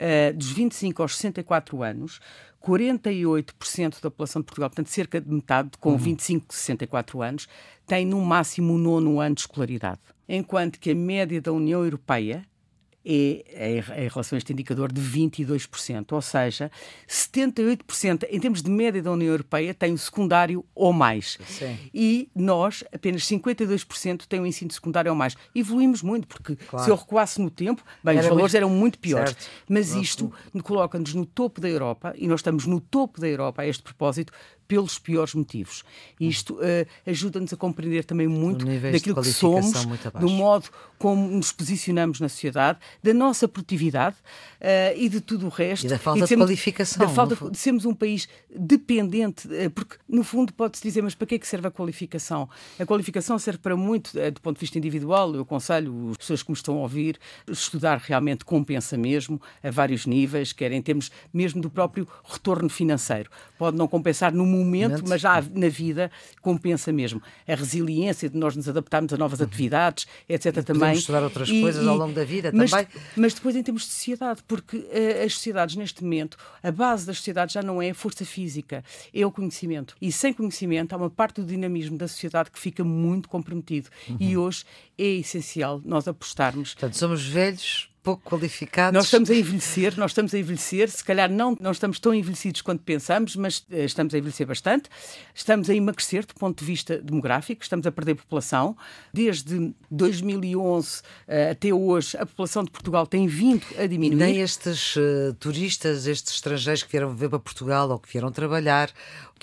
Uh, 0.00 0.36
dos 0.36 0.50
25 0.50 1.02
aos 1.02 1.16
64 1.16 1.82
anos, 1.82 2.20
48% 2.64 4.00
da 4.00 4.10
população 4.10 4.40
de 4.40 4.46
Portugal, 4.46 4.70
portanto 4.70 4.88
cerca 4.88 5.20
de 5.20 5.30
metade, 5.30 5.70
com 5.78 5.90
uhum. 5.90 5.98
25, 5.98 6.52
64 6.52 7.22
anos, 7.22 7.48
tem 7.86 8.06
no 8.06 8.20
máximo 8.20 8.74
o 8.74 8.78
nono 8.78 9.20
ano 9.20 9.34
de 9.34 9.42
escolaridade. 9.42 10.00
Enquanto 10.28 10.80
que 10.80 10.90
a 10.90 10.94
média 10.94 11.40
da 11.40 11.52
União 11.52 11.84
Europeia 11.84 12.44
é, 13.04 13.78
em 14.04 14.08
relação 14.08 14.36
a 14.36 14.38
este 14.38 14.52
indicador 14.52 14.92
de 14.92 15.00
22%, 15.00 16.12
ou 16.12 16.22
seja, 16.22 16.70
78% 17.08 18.26
em 18.30 18.40
termos 18.40 18.62
de 18.62 18.70
média 18.70 19.02
da 19.02 19.10
União 19.10 19.30
Europeia 19.30 19.74
tem 19.74 19.92
o 19.92 19.98
secundário 19.98 20.64
ou 20.74 20.92
mais. 20.92 21.38
Sim. 21.46 21.76
E 21.92 22.28
nós, 22.34 22.84
apenas 22.92 23.22
52% 23.22 24.26
têm 24.26 24.40
o 24.40 24.46
ensino 24.46 24.70
secundário 24.70 25.10
ou 25.10 25.16
mais. 25.16 25.36
Evoluímos 25.54 26.02
muito, 26.02 26.26
porque 26.26 26.56
claro. 26.56 26.84
se 26.84 26.90
eu 26.90 26.96
recuasse 26.96 27.40
no 27.40 27.50
tempo, 27.50 27.82
bem, 28.02 28.16
Era 28.16 28.22
os 28.22 28.28
valores 28.28 28.52
muito... 28.52 28.56
eram 28.56 28.70
muito 28.70 28.98
piores. 28.98 29.30
Certo. 29.30 29.50
Mas 29.68 29.94
isto 29.94 30.32
coloca-nos 30.62 31.14
no 31.14 31.26
topo 31.26 31.60
da 31.60 31.68
Europa, 31.68 32.14
e 32.16 32.26
nós 32.26 32.40
estamos 32.40 32.66
no 32.66 32.80
topo 32.80 33.20
da 33.20 33.28
Europa 33.28 33.62
a 33.62 33.66
este 33.66 33.82
propósito, 33.82 34.32
pelos 34.72 34.98
piores 34.98 35.34
motivos. 35.34 35.84
E 36.18 36.26
isto 36.26 36.54
uh, 36.54 36.86
ajuda-nos 37.06 37.52
a 37.52 37.56
compreender 37.58 38.04
também 38.04 38.26
muito 38.26 38.64
daquilo 38.64 39.20
que 39.20 39.30
somos, 39.30 39.84
do 40.18 40.30
modo 40.30 40.70
como 40.98 41.28
nos 41.28 41.52
posicionamos 41.52 42.20
na 42.20 42.28
sociedade, 42.30 42.78
da 43.02 43.12
nossa 43.12 43.46
produtividade 43.46 44.16
uh, 44.16 44.96
e 44.96 45.10
de 45.10 45.20
tudo 45.20 45.44
o 45.44 45.48
resto. 45.50 45.84
E 45.84 45.88
da 45.90 45.98
falta 45.98 46.20
e 46.20 46.22
de, 46.22 46.28
sermos, 46.28 46.46
qualificação. 46.46 47.06
Da 47.06 47.12
falta 47.12 47.50
de 47.50 47.58
sermos 47.58 47.84
um 47.84 47.92
país 47.92 48.26
dependente, 48.48 49.46
uh, 49.46 49.70
porque 49.74 49.96
no 50.08 50.24
fundo 50.24 50.54
pode-se 50.54 50.82
dizer, 50.82 51.02
mas 51.02 51.14
para 51.14 51.26
que 51.26 51.34
é 51.34 51.38
que 51.38 51.46
serve 51.46 51.68
a 51.68 51.70
qualificação? 51.70 52.48
A 52.78 52.86
qualificação 52.86 53.38
serve 53.38 53.58
para 53.58 53.76
muito, 53.76 54.12
do 54.14 54.40
ponto 54.40 54.56
de 54.56 54.60
vista 54.60 54.78
individual, 54.78 55.34
eu 55.34 55.42
aconselho 55.42 56.12
as 56.12 56.16
pessoas 56.16 56.42
que 56.42 56.50
me 56.50 56.56
estão 56.56 56.78
a 56.78 56.80
ouvir, 56.80 57.18
estudar 57.46 57.98
realmente 57.98 58.42
compensa 58.42 58.96
mesmo, 58.96 59.38
a 59.62 59.70
vários 59.70 60.06
níveis, 60.06 60.54
quer 60.54 60.72
em 60.72 60.80
termos 60.80 61.10
mesmo 61.30 61.60
do 61.60 61.68
próprio 61.68 62.08
retorno 62.24 62.70
financeiro. 62.70 63.28
Pode 63.58 63.76
não 63.76 63.86
compensar 63.86 64.32
no 64.32 64.46
momento 64.46 64.61
momento, 64.64 64.90
momento, 64.90 65.08
mas 65.08 65.20
já 65.20 65.42
na 65.54 65.68
vida 65.68 66.10
compensa 66.40 66.92
mesmo. 66.92 67.22
A 67.46 67.54
resiliência 67.54 68.28
de 68.28 68.36
nós 68.36 68.56
nos 68.56 68.68
adaptarmos 68.68 69.12
a 69.12 69.16
novas 69.16 69.40
uhum. 69.40 69.46
atividades, 69.46 70.06
etc. 70.28 70.56
E 70.56 70.62
também. 70.62 70.92
estudar 70.92 71.22
outras 71.22 71.48
e, 71.48 71.60
coisas 71.60 71.84
e, 71.84 71.88
ao 71.88 71.96
longo 71.96 72.12
da 72.12 72.24
vida 72.24 72.50
mas, 72.52 72.70
também. 72.70 72.86
Mas 73.16 73.34
depois 73.34 73.56
em 73.56 73.62
termos 73.62 73.82
de 73.82 73.88
sociedade, 73.88 74.42
porque 74.46 74.76
uh, 74.76 75.24
as 75.24 75.34
sociedades 75.34 75.76
neste 75.76 76.02
momento, 76.02 76.36
a 76.62 76.70
base 76.70 77.06
das 77.06 77.18
sociedades 77.18 77.52
já 77.52 77.62
não 77.62 77.80
é 77.80 77.90
a 77.90 77.94
força 77.94 78.24
física, 78.24 78.84
é 79.12 79.24
o 79.24 79.30
conhecimento. 79.30 79.96
E 80.00 80.10
sem 80.10 80.32
conhecimento 80.32 80.92
há 80.92 80.96
uma 80.96 81.10
parte 81.10 81.40
do 81.40 81.46
dinamismo 81.46 81.96
da 81.96 82.08
sociedade 82.08 82.50
que 82.50 82.58
fica 82.58 82.84
muito 82.84 83.28
comprometido. 83.28 83.88
Uhum. 84.08 84.16
E 84.20 84.36
hoje 84.36 84.64
é 84.98 85.04
essencial 85.04 85.80
nós 85.84 86.08
apostarmos. 86.08 86.74
Portanto, 86.74 86.96
somos 86.96 87.26
velhos 87.26 87.91
pouco 88.02 88.22
qualificados. 88.28 88.94
Nós 88.94 89.04
estamos 89.04 89.30
a 89.30 89.34
envelhecer, 89.34 89.94
nós 89.96 90.10
estamos 90.10 90.34
a 90.34 90.38
envelhecer, 90.38 90.90
se 90.90 91.04
calhar 91.04 91.30
não, 91.30 91.56
não 91.60 91.70
estamos 91.70 92.00
tão 92.00 92.12
envelhecidos 92.12 92.60
quanto 92.60 92.82
pensamos, 92.82 93.36
mas 93.36 93.58
uh, 93.58 93.76
estamos 93.84 94.12
a 94.14 94.18
envelhecer 94.18 94.46
bastante. 94.46 94.90
Estamos 95.34 95.70
a 95.70 95.74
emagrecer 95.74 96.26
do 96.26 96.34
ponto 96.34 96.58
de 96.58 96.64
vista 96.64 96.98
demográfico, 96.98 97.62
estamos 97.62 97.86
a 97.86 97.92
perder 97.92 98.16
população. 98.16 98.76
Desde 99.12 99.72
2011 99.90 100.98
uh, 100.98 101.02
eh, 101.28 101.50
até 101.50 101.72
hoje, 101.72 102.16
a 102.16 102.26
população 102.26 102.64
de 102.64 102.70
Portugal 102.70 103.06
tem 103.06 103.26
vindo 103.26 103.64
a 103.78 103.86
diminuir. 103.86 104.20
E 104.20 104.32
nem 104.32 104.40
estes 104.40 104.96
uh, 104.96 105.34
turistas, 105.38 106.06
estes 106.06 106.34
estrangeiros 106.34 106.82
que 106.82 106.90
vieram 106.90 107.14
ver 107.14 107.28
para 107.28 107.38
Portugal 107.38 107.88
ou 107.90 107.98
que 107.98 108.10
vieram 108.10 108.32
trabalhar, 108.32 108.90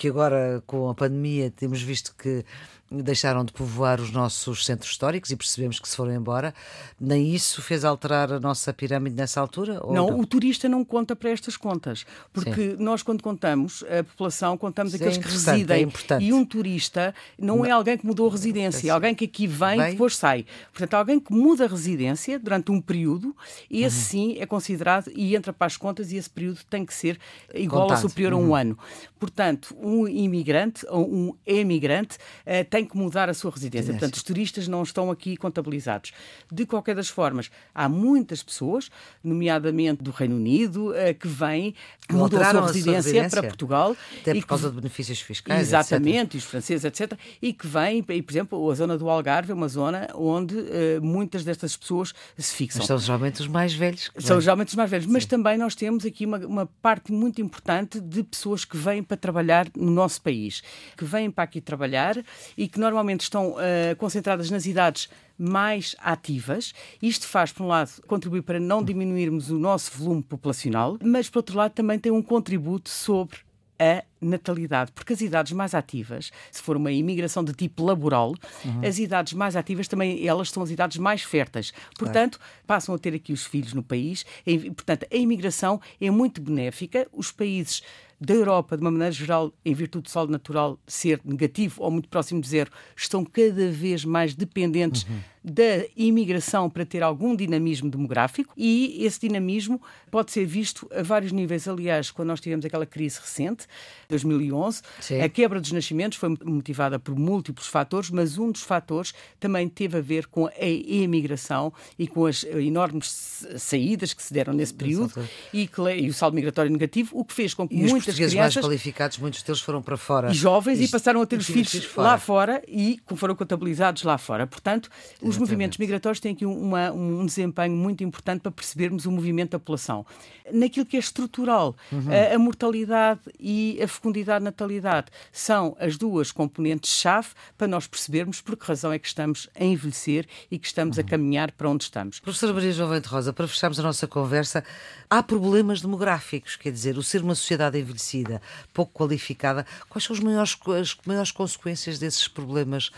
que 0.00 0.08
agora 0.08 0.62
com 0.66 0.88
a 0.88 0.94
pandemia 0.94 1.50
temos 1.50 1.82
visto 1.82 2.14
que 2.16 2.42
deixaram 2.90 3.44
de 3.44 3.52
povoar 3.52 4.00
os 4.00 4.10
nossos 4.10 4.64
centros 4.64 4.90
históricos 4.90 5.30
e 5.30 5.36
percebemos 5.36 5.78
que 5.78 5.88
se 5.88 5.96
foram 5.96 6.12
embora. 6.12 6.52
Nem 6.98 7.32
isso 7.32 7.62
fez 7.62 7.84
alterar 7.84 8.32
a 8.32 8.40
nossa 8.40 8.72
pirâmide 8.72 9.14
nessa 9.14 9.40
altura? 9.40 9.74
Não, 9.74 10.08
não, 10.08 10.20
o 10.20 10.26
turista 10.26 10.68
não 10.68 10.84
conta 10.84 11.14
para 11.14 11.30
estas 11.30 11.56
contas. 11.56 12.04
Porque 12.32 12.72
Sim. 12.72 12.76
nós, 12.80 13.02
quando 13.02 13.22
contamos 13.22 13.84
a 13.84 14.02
população, 14.02 14.56
contamos 14.56 14.92
aqueles 14.92 15.18
é 15.18 15.20
que 15.20 15.28
residem. 15.28 15.84
É 16.10 16.22
e 16.22 16.32
um 16.32 16.44
turista 16.44 17.14
não, 17.38 17.58
não, 17.58 17.64
é 17.64 17.70
alguém 17.70 17.96
que 17.96 18.04
mudou 18.04 18.28
a 18.28 18.32
residência, 18.32 18.88
é 18.88 18.90
alguém 18.90 19.14
que 19.14 19.24
aqui 19.24 19.46
vem 19.46 19.80
e 19.80 19.90
depois 19.92 20.16
sai. 20.16 20.44
Portanto, 20.72 20.94
alguém 20.94 21.20
que 21.20 21.32
muda 21.32 21.66
a 21.66 21.68
residência 21.68 22.40
durante 22.40 22.72
um 22.72 22.80
período, 22.80 23.36
esse 23.70 24.16
uhum. 24.16 24.32
sim 24.32 24.36
é 24.40 24.46
considerado 24.46 25.12
e 25.14 25.36
entra 25.36 25.52
para 25.52 25.68
as 25.68 25.76
contas 25.76 26.10
e 26.10 26.16
esse 26.16 26.28
período 26.28 26.58
tem 26.68 26.84
que 26.84 26.92
ser 26.92 27.20
igual 27.54 27.82
Contado. 27.82 28.02
ou 28.02 28.08
superior 28.08 28.32
uhum. 28.32 28.40
a 28.40 28.42
um 28.42 28.48
uhum. 28.48 28.56
ano. 28.56 28.78
Portanto, 29.20 29.76
um 29.90 30.08
imigrante 30.08 30.86
ou 30.88 31.12
um 31.12 31.34
emigrante 31.46 32.16
uh, 32.16 32.64
tem 32.68 32.84
que 32.84 32.96
mudar 32.96 33.28
a 33.28 33.34
sua 33.34 33.50
residência. 33.50 33.92
Portanto, 33.92 34.14
os 34.14 34.22
turistas 34.22 34.68
não 34.68 34.82
estão 34.82 35.10
aqui 35.10 35.36
contabilizados. 35.36 36.12
De 36.50 36.64
qualquer 36.64 36.94
das 36.94 37.08
formas, 37.08 37.50
há 37.74 37.88
muitas 37.88 38.42
pessoas, 38.42 38.90
nomeadamente 39.22 40.02
do 40.02 40.10
Reino 40.10 40.36
Unido, 40.36 40.90
uh, 40.90 41.14
que 41.18 41.26
vêm, 41.26 41.74
mudam 42.10 42.40
a 42.40 42.50
sua, 42.50 42.66
residência, 42.66 42.98
a 42.98 43.02
sua 43.02 43.12
residência 43.12 43.40
para 43.40 43.48
Portugal. 43.48 43.96
Até 44.20 44.32
por 44.32 44.40
que, 44.40 44.46
causa 44.46 44.70
de 44.70 44.76
benefícios 44.76 45.20
fiscais. 45.20 45.60
Exatamente, 45.60 46.36
etc. 46.36 46.44
os 46.44 46.44
franceses, 46.44 46.84
etc. 46.84 47.18
E 47.42 47.52
que 47.52 47.66
vêm, 47.66 48.04
e, 48.08 48.22
por 48.22 48.32
exemplo, 48.32 48.70
a 48.70 48.74
zona 48.74 48.96
do 48.96 49.08
Algarve 49.08 49.52
é 49.52 49.54
uma 49.54 49.68
zona 49.68 50.08
onde 50.14 50.54
uh, 50.54 51.02
muitas 51.02 51.44
destas 51.44 51.76
pessoas 51.76 52.12
se 52.36 52.54
fixam. 52.54 52.80
Mas 52.80 52.86
são 52.86 52.98
geralmente 52.98 53.40
os 53.40 53.48
mais 53.48 53.72
velhos. 53.72 54.10
São 54.18 54.40
geralmente 54.40 54.68
os 54.68 54.74
mais 54.74 54.90
velhos. 54.90 55.06
Sim. 55.06 55.12
Mas 55.12 55.26
também 55.26 55.58
nós 55.58 55.74
temos 55.74 56.04
aqui 56.04 56.26
uma, 56.26 56.38
uma 56.38 56.66
parte 56.80 57.12
muito 57.12 57.40
importante 57.40 58.00
de 58.00 58.22
pessoas 58.22 58.64
que 58.64 58.76
vêm 58.76 59.02
para 59.02 59.16
trabalhar 59.16 59.66
no 59.80 59.90
nosso 59.90 60.20
país, 60.22 60.62
que 60.96 61.04
vêm 61.04 61.30
para 61.30 61.44
aqui 61.44 61.60
trabalhar 61.60 62.16
e 62.56 62.68
que 62.68 62.78
normalmente 62.78 63.22
estão 63.22 63.52
uh, 63.52 63.96
concentradas 63.96 64.50
nas 64.50 64.66
idades 64.66 65.08
mais 65.38 65.96
ativas. 65.98 66.74
Isto 67.02 67.26
faz, 67.26 67.50
por 67.50 67.64
um 67.64 67.68
lado, 67.68 67.90
contribuir 68.06 68.42
para 68.42 68.60
não 68.60 68.82
diminuirmos 68.82 69.50
o 69.50 69.58
nosso 69.58 69.90
volume 69.96 70.22
populacional, 70.22 70.98
mas, 71.02 71.30
por 71.30 71.38
outro 71.38 71.56
lado, 71.56 71.72
também 71.72 71.98
tem 71.98 72.12
um 72.12 72.22
contributo 72.22 72.90
sobre 72.90 73.38
a 73.80 74.04
natalidade, 74.20 74.92
porque 74.92 75.14
as 75.14 75.22
idades 75.22 75.52
mais 75.52 75.74
ativas, 75.74 76.30
se 76.52 76.60
for 76.60 76.76
uma 76.76 76.92
imigração 76.92 77.42
de 77.42 77.54
tipo 77.54 77.82
laboral, 77.82 78.34
uhum. 78.62 78.86
as 78.86 78.98
idades 78.98 79.32
mais 79.32 79.56
ativas 79.56 79.88
também 79.88 80.26
elas 80.26 80.50
são 80.50 80.62
as 80.62 80.70
idades 80.70 80.98
mais 80.98 81.22
férteis. 81.22 81.72
Portanto, 81.98 82.36
claro. 82.36 82.52
passam 82.66 82.94
a 82.94 82.98
ter 82.98 83.14
aqui 83.14 83.32
os 83.32 83.46
filhos 83.46 83.72
no 83.72 83.82
país. 83.82 84.26
E, 84.46 84.70
portanto, 84.70 85.06
a 85.10 85.16
imigração 85.16 85.80
é 85.98 86.10
muito 86.10 86.42
benéfica. 86.42 87.08
Os 87.10 87.32
países 87.32 87.82
da 88.20 88.34
Europa, 88.34 88.76
de 88.76 88.82
uma 88.82 88.90
maneira 88.90 89.12
geral, 89.12 89.52
em 89.64 89.72
virtude 89.72 90.04
do 90.04 90.10
saldo 90.10 90.30
natural 90.30 90.78
ser 90.86 91.20
negativo 91.24 91.82
ou 91.82 91.90
muito 91.90 92.08
próximo 92.08 92.40
de 92.40 92.48
zero, 92.48 92.70
estão 92.94 93.24
cada 93.24 93.70
vez 93.70 94.04
mais 94.04 94.34
dependentes 94.34 95.04
uhum. 95.04 95.20
Da 95.42 95.86
imigração 95.96 96.68
para 96.68 96.84
ter 96.84 97.02
algum 97.02 97.34
dinamismo 97.34 97.90
demográfico 97.90 98.52
e 98.56 99.04
esse 99.04 99.20
dinamismo 99.20 99.80
pode 100.10 100.32
ser 100.32 100.44
visto 100.44 100.88
a 100.94 101.02
vários 101.02 101.32
níveis. 101.32 101.66
Aliás, 101.66 102.10
quando 102.10 102.28
nós 102.28 102.40
tivemos 102.40 102.64
aquela 102.64 102.84
crise 102.84 103.18
recente, 103.18 103.66
2011, 104.08 104.82
Sim. 105.00 105.20
a 105.22 105.28
quebra 105.28 105.60
dos 105.60 105.72
nascimentos 105.72 106.18
foi 106.18 106.36
motivada 106.44 106.98
por 106.98 107.18
múltiplos 107.18 107.68
fatores, 107.68 108.10
mas 108.10 108.36
um 108.36 108.50
dos 108.50 108.62
fatores 108.62 109.14
também 109.38 109.68
teve 109.68 109.98
a 109.98 110.00
ver 110.00 110.26
com 110.26 110.46
a 110.46 110.66
imigração 110.66 111.72
e 111.98 112.06
com 112.06 112.26
as 112.26 112.44
enormes 112.44 113.46
saídas 113.56 114.12
que 114.12 114.22
se 114.22 114.34
deram 114.34 114.52
nesse 114.52 114.74
período 114.74 115.26
e, 115.52 115.66
que, 115.66 115.80
e, 115.80 116.08
o 116.08 116.12
saldo 116.12 116.34
migratório 116.34 116.70
negativo, 116.70 117.18
o 117.18 117.24
que 117.24 117.32
fez 117.32 117.54
com 117.54 117.66
que 117.66 117.74
e 117.74 117.78
muitas 117.78 118.04
portugueses 118.04 118.32
crianças, 118.34 118.54
mais 118.56 118.66
qualificados, 118.66 119.18
muitos 119.18 119.42
deles 119.42 119.60
foram 119.60 119.80
para 119.80 119.96
fora. 119.96 120.30
E 120.30 120.34
jovens, 120.34 120.80
e, 120.80 120.84
e 120.84 120.88
passaram 120.88 121.22
a 121.22 121.26
ter 121.26 121.38
os 121.38 121.46
filhos, 121.46 121.70
filhos 121.70 121.86
fora. 121.86 122.08
lá 122.08 122.18
fora 122.18 122.62
e 122.68 123.00
foram 123.16 123.34
contabilizados 123.34 124.02
lá 124.02 124.18
fora. 124.18 124.46
Portanto. 124.46 124.90
Os 125.30 125.38
movimentos 125.38 125.78
migratórios 125.78 126.20
têm 126.20 126.32
aqui 126.32 126.44
uma, 126.44 126.92
um 126.92 127.24
desempenho 127.24 127.74
muito 127.74 128.02
importante 128.04 128.42
para 128.42 128.50
percebermos 128.50 129.06
o 129.06 129.10
movimento 129.10 129.52
da 129.52 129.58
população. 129.58 130.04
Naquilo 130.52 130.84
que 130.84 130.96
é 130.96 131.00
estrutural, 131.00 131.76
uhum. 131.90 132.04
a, 132.10 132.34
a 132.34 132.38
mortalidade 132.38 133.20
e 133.38 133.80
a 133.82 133.86
fecundidade 133.86 134.44
natalidade 134.44 135.06
são 135.32 135.76
as 135.78 135.96
duas 135.96 136.32
componentes-chave 136.32 137.28
para 137.56 137.68
nós 137.68 137.86
percebermos 137.86 138.40
por 138.40 138.56
que 138.56 138.66
razão 138.66 138.92
é 138.92 138.98
que 138.98 139.06
estamos 139.06 139.48
a 139.58 139.64
envelhecer 139.64 140.26
e 140.50 140.58
que 140.58 140.66
estamos 140.66 140.98
uhum. 140.98 141.04
a 141.04 141.06
caminhar 141.06 141.52
para 141.52 141.70
onde 141.70 141.84
estamos. 141.84 142.18
Professora 142.18 142.52
Maria 142.52 142.72
João 142.72 143.00
de 143.00 143.08
Rosa, 143.08 143.32
para 143.32 143.46
fecharmos 143.46 143.78
a 143.78 143.82
nossa 143.82 144.06
conversa, 144.06 144.64
há 145.08 145.22
problemas 145.22 145.80
demográficos, 145.80 146.56
quer 146.56 146.72
dizer, 146.72 146.98
o 146.98 147.02
ser 147.02 147.22
uma 147.22 147.34
sociedade 147.34 147.78
envelhecida 147.78 148.42
pouco 148.74 148.92
qualificada. 148.92 149.64
Quais 149.88 150.04
são 150.04 150.14
as 150.14 150.20
maiores, 150.20 150.56
as 150.80 150.96
maiores 151.06 151.30
consequências 151.30 151.98
desses 151.98 152.26
problemas 152.26 152.90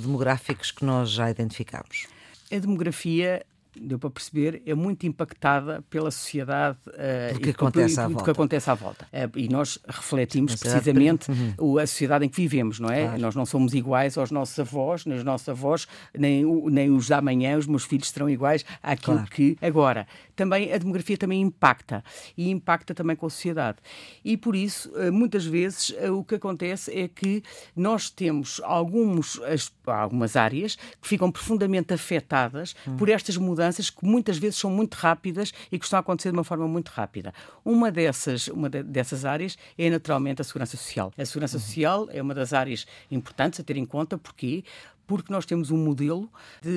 demográficos 0.00 0.70
que 0.70 0.84
nós 0.84 1.10
já 1.10 1.30
identificamos? 1.30 2.06
A 2.50 2.58
demografia 2.58 3.44
deu 3.80 3.98
para 3.98 4.10
perceber, 4.10 4.62
é 4.66 4.74
muito 4.74 5.06
impactada 5.06 5.82
pela 5.88 6.10
sociedade 6.10 6.78
uh, 6.88 7.38
que, 7.40 7.50
acontece 7.50 7.98
à 7.98 8.06
volta. 8.06 8.24
que 8.24 8.30
acontece 8.30 8.70
à 8.70 8.74
volta. 8.74 9.06
Uh, 9.06 9.38
e 9.38 9.48
nós 9.48 9.78
refletimos 9.86 10.54
precisamente 10.54 11.30
uhum. 11.30 11.78
a 11.78 11.86
sociedade 11.86 12.24
em 12.24 12.28
que 12.28 12.36
vivemos, 12.36 12.78
não 12.78 12.90
é? 12.90 13.04
Claro. 13.04 13.20
Nós 13.20 13.34
não 13.34 13.46
somos 13.46 13.72
iguais 13.74 14.18
aos 14.18 14.30
nossos 14.30 14.58
avós, 14.58 15.06
nem 15.06 15.16
os 15.16 15.24
nossos 15.24 15.48
avós, 15.48 15.88
nem, 16.16 16.44
nem 16.70 16.90
os 16.90 17.08
da 17.08 17.18
amanhã, 17.18 17.56
os 17.56 17.66
meus 17.66 17.84
filhos 17.84 18.10
serão 18.10 18.28
iguais 18.28 18.64
àquilo 18.82 19.16
claro. 19.16 19.30
que. 19.30 19.56
Agora, 19.62 20.06
também 20.36 20.72
a 20.72 20.78
demografia 20.78 21.16
também 21.16 21.40
impacta 21.40 22.04
e 22.36 22.50
impacta 22.50 22.94
também 22.94 23.16
com 23.16 23.26
a 23.26 23.30
sociedade. 23.30 23.78
E 24.24 24.36
por 24.36 24.54
isso, 24.54 24.90
uh, 24.90 25.12
muitas 25.12 25.46
vezes, 25.46 25.94
o 26.10 26.22
que 26.24 26.34
acontece 26.34 26.92
é 26.92 27.08
que 27.08 27.42
nós 27.74 28.10
temos 28.10 28.60
alguns, 28.64 29.40
as, 29.42 29.72
algumas 29.86 30.36
áreas 30.36 30.76
que 31.00 31.08
ficam 31.08 31.30
profundamente 31.30 31.94
afetadas 31.94 32.74
uhum. 32.86 32.96
por 32.96 33.08
estas 33.08 33.36
mudanças 33.36 33.61
mudanças 33.62 33.90
que 33.90 34.04
muitas 34.04 34.38
vezes 34.38 34.56
são 34.56 34.70
muito 34.70 34.94
rápidas 34.94 35.52
e 35.70 35.78
que 35.78 35.84
estão 35.84 35.98
a 35.98 36.00
acontecer 36.00 36.30
de 36.30 36.36
uma 36.36 36.44
forma 36.44 36.66
muito 36.66 36.88
rápida. 36.88 37.32
Uma 37.64 37.90
dessas, 37.90 38.48
uma 38.48 38.68
de, 38.68 38.82
dessas 38.82 39.24
áreas 39.24 39.56
é 39.78 39.88
naturalmente 39.88 40.40
a 40.40 40.44
segurança 40.44 40.76
social. 40.76 41.12
A 41.16 41.24
segurança 41.24 41.56
uhum. 41.56 41.62
social 41.62 42.08
é 42.10 42.20
uma 42.20 42.34
das 42.34 42.52
áreas 42.52 42.86
importantes 43.10 43.60
a 43.60 43.62
ter 43.62 43.76
em 43.76 43.86
conta, 43.86 44.18
porque 44.18 44.64
porque 45.06 45.32
nós 45.32 45.44
temos 45.44 45.70
um 45.70 45.76
modelo 45.76 46.30
de 46.60 46.68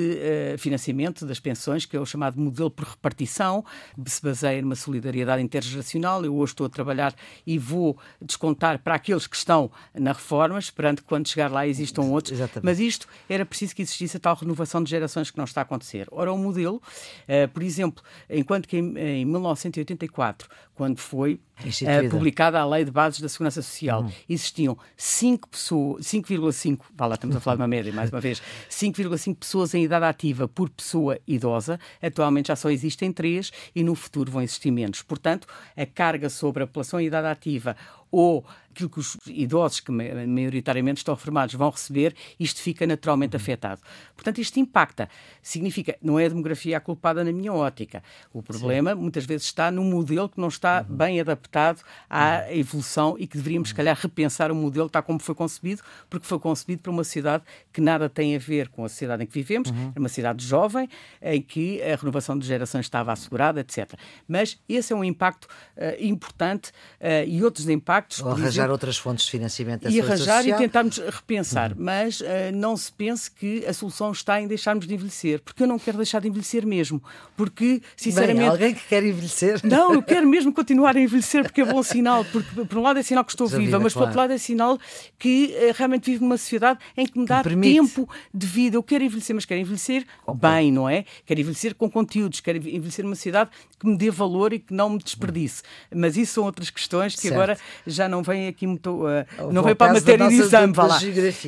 uh, 0.53 0.57
financiamento 0.57 1.25
das 1.25 1.39
pensões, 1.39 1.85
que 1.85 1.95
é 1.95 1.99
o 1.99 2.05
chamado 2.05 2.39
modelo 2.39 2.69
por 2.69 2.85
repartição, 2.85 3.63
que 4.03 4.09
se 4.09 4.21
baseia 4.21 4.61
numa 4.61 4.75
solidariedade 4.75 5.41
intergeracional. 5.41 6.23
Eu 6.25 6.35
hoje 6.35 6.53
estou 6.53 6.65
a 6.65 6.69
trabalhar 6.69 7.15
e 7.45 7.57
vou 7.57 7.97
descontar 8.21 8.79
para 8.79 8.95
aqueles 8.95 9.27
que 9.27 9.35
estão 9.35 9.71
na 9.93 10.11
reforma, 10.11 10.59
esperando 10.59 10.97
que 10.97 11.07
quando 11.07 11.27
chegar 11.27 11.51
lá 11.51 11.67
existam 11.67 12.03
outros. 12.03 12.33
Exatamente. 12.33 12.65
Mas 12.65 12.79
isto 12.79 13.07
era 13.29 13.45
preciso 13.45 13.75
que 13.75 13.81
existisse 13.81 14.17
a 14.17 14.19
tal 14.19 14.35
renovação 14.35 14.83
de 14.83 14.89
gerações 14.89 15.31
que 15.31 15.37
não 15.37 15.45
está 15.45 15.61
a 15.61 15.63
acontecer. 15.63 16.07
Ora, 16.11 16.31
o 16.31 16.37
modelo, 16.37 16.77
uh, 16.77 17.47
por 17.49 17.63
exemplo, 17.63 18.03
enquanto 18.29 18.67
que 18.67 18.77
em, 18.77 18.97
em 18.97 19.25
1984, 19.25 20.49
quando 20.73 20.99
foi 20.99 21.39
uh, 21.61 22.09
publicada 22.09 22.59
a 22.59 22.65
Lei 22.65 22.83
de 22.83 22.91
Bases 22.91 23.19
da 23.19 23.29
Segurança 23.29 23.61
Social, 23.61 24.03
uhum. 24.03 24.11
existiam 24.27 24.77
5 24.97 25.49
pessoas, 25.49 26.05
5,5, 26.05 26.79
vá 26.95 27.07
lá, 27.07 27.15
estamos 27.15 27.35
a 27.35 27.39
falar 27.39 27.55
de 27.55 27.61
uma 27.61 27.67
média, 27.67 27.91
mais 27.93 28.09
uma 28.09 28.21
vez, 28.21 28.41
5,5 28.69 29.35
pessoas 29.35 29.73
em 29.73 29.83
idade 29.83 30.05
ativa 30.05 30.47
por 30.47 30.69
pessoa 30.69 31.19
idosa, 31.27 31.79
atualmente 32.01 32.47
já 32.47 32.55
só 32.55 32.69
existem 32.69 33.11
3 33.11 33.51
e 33.75 33.83
no 33.83 33.95
futuro 33.95 34.31
vão 34.31 34.41
existir 34.41 34.71
menos. 34.71 35.01
Portanto, 35.01 35.47
a 35.75 35.85
carga 35.85 36.29
sobre 36.29 36.63
a 36.63 36.67
população 36.67 36.99
em 36.99 37.07
idade 37.07 37.27
ativa 37.27 37.75
ou 38.11 38.45
aquilo 38.75 38.89
que 38.89 38.99
os 38.99 39.17
idosos, 39.25 39.79
que 39.79 39.89
maioritariamente 39.89 40.97
estão 40.97 41.15
reformados, 41.15 41.55
vão 41.55 41.69
receber, 41.69 42.13
isto 42.37 42.61
fica 42.61 42.85
naturalmente 42.85 43.35
uhum. 43.35 43.41
afetado. 43.41 43.81
Portanto, 44.13 44.39
isto 44.39 44.59
impacta. 44.59 45.09
Significa, 45.41 45.97
não 46.01 46.19
é 46.19 46.25
a 46.25 46.29
demografia 46.29 46.75
a 46.75 46.79
culpada 46.81 47.23
na 47.23 47.31
minha 47.31 47.53
ótica. 47.53 48.03
O 48.33 48.43
problema, 48.43 48.93
Sim. 48.93 48.99
muitas 48.99 49.25
vezes, 49.25 49.45
está 49.45 49.71
no 49.71 49.83
modelo 49.83 50.27
que 50.27 50.39
não 50.39 50.49
está 50.49 50.85
uhum. 50.87 50.95
bem 50.95 51.21
adaptado 51.21 51.81
à 52.09 52.43
uhum. 52.49 52.57
evolução 52.57 53.15
e 53.17 53.25
que 53.25 53.37
deveríamos, 53.37 53.69
se 53.69 53.73
uhum. 53.73 53.77
calhar, 53.77 53.97
repensar 53.97 54.51
o 54.51 54.55
modelo 54.55 54.89
tal 54.89 55.03
como 55.03 55.19
foi 55.19 55.33
concebido, 55.33 55.81
porque 56.09 56.27
foi 56.27 56.37
concebido 56.37 56.81
para 56.81 56.91
uma 56.91 57.03
sociedade 57.03 57.43
que 57.71 57.79
nada 57.79 58.09
tem 58.09 58.35
a 58.35 58.39
ver 58.39 58.67
com 58.67 58.83
a 58.83 58.89
sociedade 58.89 59.23
em 59.23 59.25
que 59.25 59.33
vivemos, 59.33 59.69
uhum. 59.69 59.93
uma 59.95 60.09
cidade 60.09 60.45
jovem, 60.45 60.89
em 61.21 61.41
que 61.41 61.81
a 61.81 61.95
renovação 61.95 62.37
de 62.37 62.45
gerações 62.45 62.85
estava 62.85 63.13
assegurada, 63.13 63.61
etc. 63.61 63.93
Mas 64.27 64.59
esse 64.67 64.91
é 64.91 64.95
um 64.95 65.03
impacto 65.03 65.45
uh, 65.45 66.03
importante 66.03 66.71
uh, 66.99 67.25
e 67.25 67.41
outros 67.41 67.69
impactos. 67.69 67.94
Ou 68.21 68.31
arranjar 68.31 68.47
exemplo, 68.49 68.71
outras 68.71 68.97
fontes 68.97 69.25
de 69.25 69.31
financiamento 69.31 69.89
E 69.89 70.01
arranjar 70.01 70.43
social. 70.43 70.59
e 70.59 70.63
tentarmos 70.63 70.97
repensar. 70.97 71.71
Uhum. 71.71 71.77
Mas 71.79 72.21
uh, 72.21 72.25
não 72.53 72.75
se 72.75 72.91
pense 72.91 73.29
que 73.29 73.65
a 73.65 73.73
solução 73.73 74.11
está 74.11 74.41
em 74.41 74.47
deixarmos 74.47 74.87
de 74.87 74.93
envelhecer, 74.93 75.41
porque 75.41 75.63
eu 75.63 75.67
não 75.67 75.79
quero 75.79 75.97
deixar 75.97 76.19
de 76.19 76.27
envelhecer 76.27 76.65
mesmo. 76.65 77.01
Porque, 77.35 77.81
sinceramente. 77.95 78.39
Bem, 78.39 78.47
alguém 78.49 78.73
que 78.73 78.87
quer 78.87 79.03
envelhecer. 79.03 79.61
Não, 79.63 79.93
eu 79.93 80.01
quero 80.03 80.27
mesmo 80.27 80.53
continuar 80.53 80.95
a 80.95 80.99
envelhecer, 80.99 81.43
porque 81.43 81.61
é 81.61 81.65
bom 81.65 81.83
sinal. 81.83 82.25
Porque, 82.25 82.65
por 82.65 82.77
um 82.77 82.81
lado, 82.81 82.99
é 82.99 83.03
sinal 83.03 83.23
que 83.23 83.31
estou 83.31 83.47
viva, 83.47 83.79
mas 83.79 83.93
claro. 83.93 83.93
por 83.93 84.01
outro 84.09 84.19
lado, 84.19 84.33
é 84.33 84.37
sinal 84.37 84.77
que 85.17 85.53
realmente 85.75 86.11
vivo 86.11 86.23
numa 86.23 86.37
sociedade 86.37 86.79
em 86.97 87.05
que 87.05 87.19
me 87.19 87.25
dá 87.25 87.43
que 87.43 87.55
tempo 87.55 88.09
de 88.33 88.45
vida. 88.45 88.77
Eu 88.77 88.83
quero 88.83 89.03
envelhecer, 89.03 89.35
mas 89.35 89.45
quero 89.45 89.61
envelhecer 89.61 90.05
bem, 90.33 90.71
não 90.71 90.87
é? 90.87 91.05
Quero 91.25 91.39
envelhecer 91.39 91.75
com 91.75 91.89
conteúdos, 91.89 92.39
quero 92.39 92.57
envelhecer 92.57 93.03
numa 93.03 93.15
cidade 93.15 93.49
que 93.79 93.87
me 93.87 93.97
dê 93.97 94.09
valor 94.09 94.53
e 94.53 94.59
que 94.59 94.73
não 94.73 94.89
me 94.89 94.97
desperdice. 94.97 95.63
Mas 95.93 96.17
isso 96.17 96.33
são 96.33 96.43
outras 96.45 96.69
questões 96.69 97.15
que 97.15 97.21
certo. 97.21 97.33
agora 97.33 97.57
já 97.85 98.07
não 98.07 98.23
vêm 98.23 98.47
aqui 98.47 98.67
muito. 98.67 99.05
Uh, 99.05 99.51
não 99.51 99.63
vem 99.63 99.75
para 99.75 99.91
a 99.91 99.93
matéria 99.93 100.27
de 100.27 100.35
exame, 100.35 100.73
vá 100.73 100.85
lá. 100.85 100.99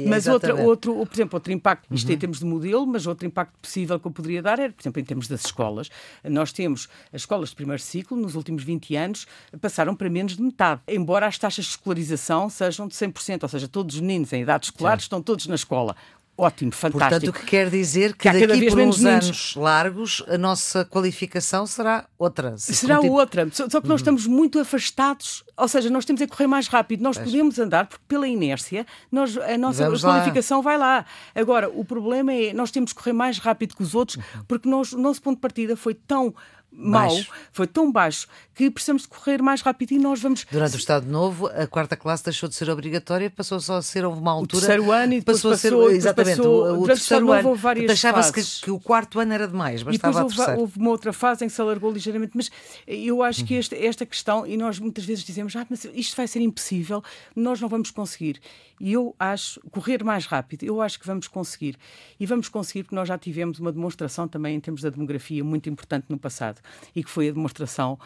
Mas 0.08 0.27
outra, 0.27 0.56
outro, 0.56 0.94
por 1.06 1.15
exemplo, 1.15 1.38
outro 1.38 1.51
impacto, 1.51 1.88
isto 1.94 2.08
uhum. 2.08 2.13
em 2.13 2.17
termos 2.17 2.39
de 2.39 2.46
modelo, 2.46 2.86
mas 2.86 3.08
outro 3.08 3.25
impacto 3.25 3.53
possível 3.62 4.00
que 4.00 4.08
eu 4.08 4.12
poderia 4.12 4.41
dar 4.41 4.60
era, 4.60 4.72
por 4.72 4.82
exemplo, 4.82 5.01
em 5.01 5.06
termos 5.06 5.27
das 5.27 5.46
escolas. 5.46 5.89
Nós 6.24 6.51
temos 6.51 6.88
as 7.13 7.22
escolas 7.22 7.50
de 7.50 7.56
primeiro 7.56 7.82
ciclo, 7.82 8.17
nos 8.17 8.36
últimos 8.36 8.63
20 8.63 8.96
anos, 8.96 9.27
passaram 9.62 9.96
para 9.96 10.10
menos 10.10 10.36
de 10.36 10.41
metade, 10.41 10.82
embora 10.88 11.27
as 11.27 11.38
taxas 11.38 11.65
de 11.65 11.72
escolarização 11.72 12.50
sejam 12.50 12.88
de 12.88 12.96
100%, 12.96 13.44
ou 13.44 13.50
seja, 13.50 13.67
todos 13.67 13.96
os 13.96 14.01
meninos 14.01 14.32
em 14.34 14.41
idade 14.41 14.65
escolar 14.65 14.98
estão 14.98 15.22
todos 15.22 15.48
na 15.48 15.56
escola 15.56 15.96
ótimo, 16.38 16.72
fantástico. 16.72 17.10
Portanto, 17.10 17.29
o 17.29 17.34
que 17.34 17.46
quer 17.46 17.70
dizer 17.70 18.13
que, 18.15 18.29
que 18.29 18.48
daqui 18.48 18.70
por 18.70 18.79
uns 18.79 19.00
menos... 19.00 19.25
anos 19.25 19.56
largos 19.56 20.24
a 20.27 20.38
nossa 20.38 20.86
qualificação 20.86 21.65
será 21.65 22.06
outra. 22.17 22.58
Será 22.58 23.00
outra, 23.00 23.50
só, 23.51 23.67
só 23.70 23.82
que 23.82 23.88
nós 23.88 23.96
uhum. 24.01 24.03
estamos 24.03 24.27
muito 24.27 24.60
afastados, 24.60 25.44
ou 25.58 25.67
seja, 25.67 25.89
nós 25.89 26.06
temos 26.06 26.22
que 26.22 26.27
correr 26.27 26.48
mais 26.48 26.67
rápido, 26.67 27.01
nós 27.01 27.17
pois. 27.17 27.29
podemos 27.29 27.58
andar, 27.58 27.88
porque 27.88 28.03
pela 28.08 28.27
inércia 28.27 28.86
nós, 29.12 29.38
a 29.38 29.58
nossa 29.58 29.84
Vamos 29.84 30.01
qualificação 30.01 30.58
lá. 30.58 30.63
vai 30.63 30.77
lá. 30.77 31.06
Agora, 31.34 31.70
o 31.70 31.84
problema 31.84 32.32
é 32.34 32.53
nós 32.53 32.72
temos 32.72 32.94
que 32.94 33.00
correr 33.00 33.13
mais 33.13 33.39
rápido 33.39 33.75
que 33.75 33.84
os 33.84 33.96
outros, 33.96 34.17
uhum. 34.17 34.44
porque 34.48 34.70
nós, 34.70 34.94
o 34.94 35.00
nosso 35.00 35.22
ponto 35.22 35.36
de 35.36 35.41
partida 35.41 35.75
foi 35.75 35.94
tão 35.94 36.34
mau, 36.72 37.10
baixo. 37.10 37.32
foi 37.52 37.66
tão 37.66 37.92
baixo 37.92 38.28
que 38.54 38.70
precisamos 38.70 39.04
de 39.04 39.08
correr 39.08 39.42
mais 39.42 39.62
rápido 39.62 39.92
e 39.92 40.00
nós 40.00 40.22
vamos. 40.22 40.46
Durante 40.52 40.76
o 40.76 40.78
Estado 40.78 41.08
Novo, 41.08 41.48
a 41.48 41.66
quarta 41.68 41.96
classe 41.96 42.24
deixou 42.24 42.48
de 42.48 42.56
ser 42.56 42.70
obrigatória, 42.70 43.30
passou 43.30 43.60
só 43.60 43.78
a 43.78 43.82
ser 43.82 44.06
uma 44.06 44.32
altura. 44.32 44.58
O 44.58 44.68
terceiro 44.68 44.92
ano 44.92 45.14
e 45.14 45.20
depois 45.20 45.38
passou, 45.38 45.52
passou 45.52 45.86
a 45.86 45.90
ser. 45.90 45.96
Exatamente, 45.96 46.38
passou, 46.38 46.78
o, 46.78 46.84
o 46.84 46.86
terceiro 46.86 47.32
ano. 47.32 47.50
Houve 47.50 47.62
várias 47.62 47.92
Achava-se 47.92 48.34
que, 48.34 48.66
que, 48.66 48.72
o 48.72 48.80
quarto 48.80 49.20
ano 49.20 49.34
era 49.34 49.48
demais, 49.48 49.84
bastava 49.84 50.20
e 50.20 50.24
depois 50.24 50.40
houve, 50.40 50.60
houve, 50.60 50.80
uma 50.80 50.90
outra 50.90 51.14
fase 51.14 51.46
em 51.46 51.48
que 51.48 51.54
se 51.54 51.62
alargou 51.62 51.92
ligeiramente, 51.92 52.34
mas 52.36 52.50
eu 52.88 53.24
acho 53.24 53.46
que 53.46 53.56
esta, 53.56 53.76
esta 53.76 54.06
questão, 54.06 54.46
e 54.46 54.58
nós 54.58 54.80
muitas 54.80 55.06
vezes 55.06 55.24
dizemos, 55.24 55.56
ah, 55.56 55.66
mas 55.70 55.86
isto 55.94 56.16
vai 56.16 56.28
ser 56.28 56.42
impossível, 56.42 57.04
nós 57.36 57.60
não 57.62 57.70
vamos 57.70 57.92
conseguir. 57.92 58.40
E 58.80 58.94
eu 58.94 59.16
acho, 59.20 59.60
correr 59.72 60.04
mais 60.04 60.28
rápido, 60.28 60.64
eu 60.64 60.82
acho 60.82 61.00
que 61.00 61.08
vamos 61.08 61.28
conseguir. 61.28 61.78
E 62.20 62.26
vamos 62.28 62.48
conseguir 62.48 62.84
porque 62.84 62.96
nós 62.96 63.08
já 63.08 63.18
tivemos 63.18 63.60
uma 63.60 63.72
demonstração 63.72 64.28
também 64.28 64.56
em 64.56 64.60
termos 64.60 64.82
da 64.82 64.90
demografia 64.90 65.44
muito 65.44 65.68
importante 65.68 66.06
no 66.10 66.18
passado 66.18 66.57
e 66.96 67.04
que 67.04 67.10
foi 67.10 67.30
a 67.30 67.32
demonstração 67.32 67.98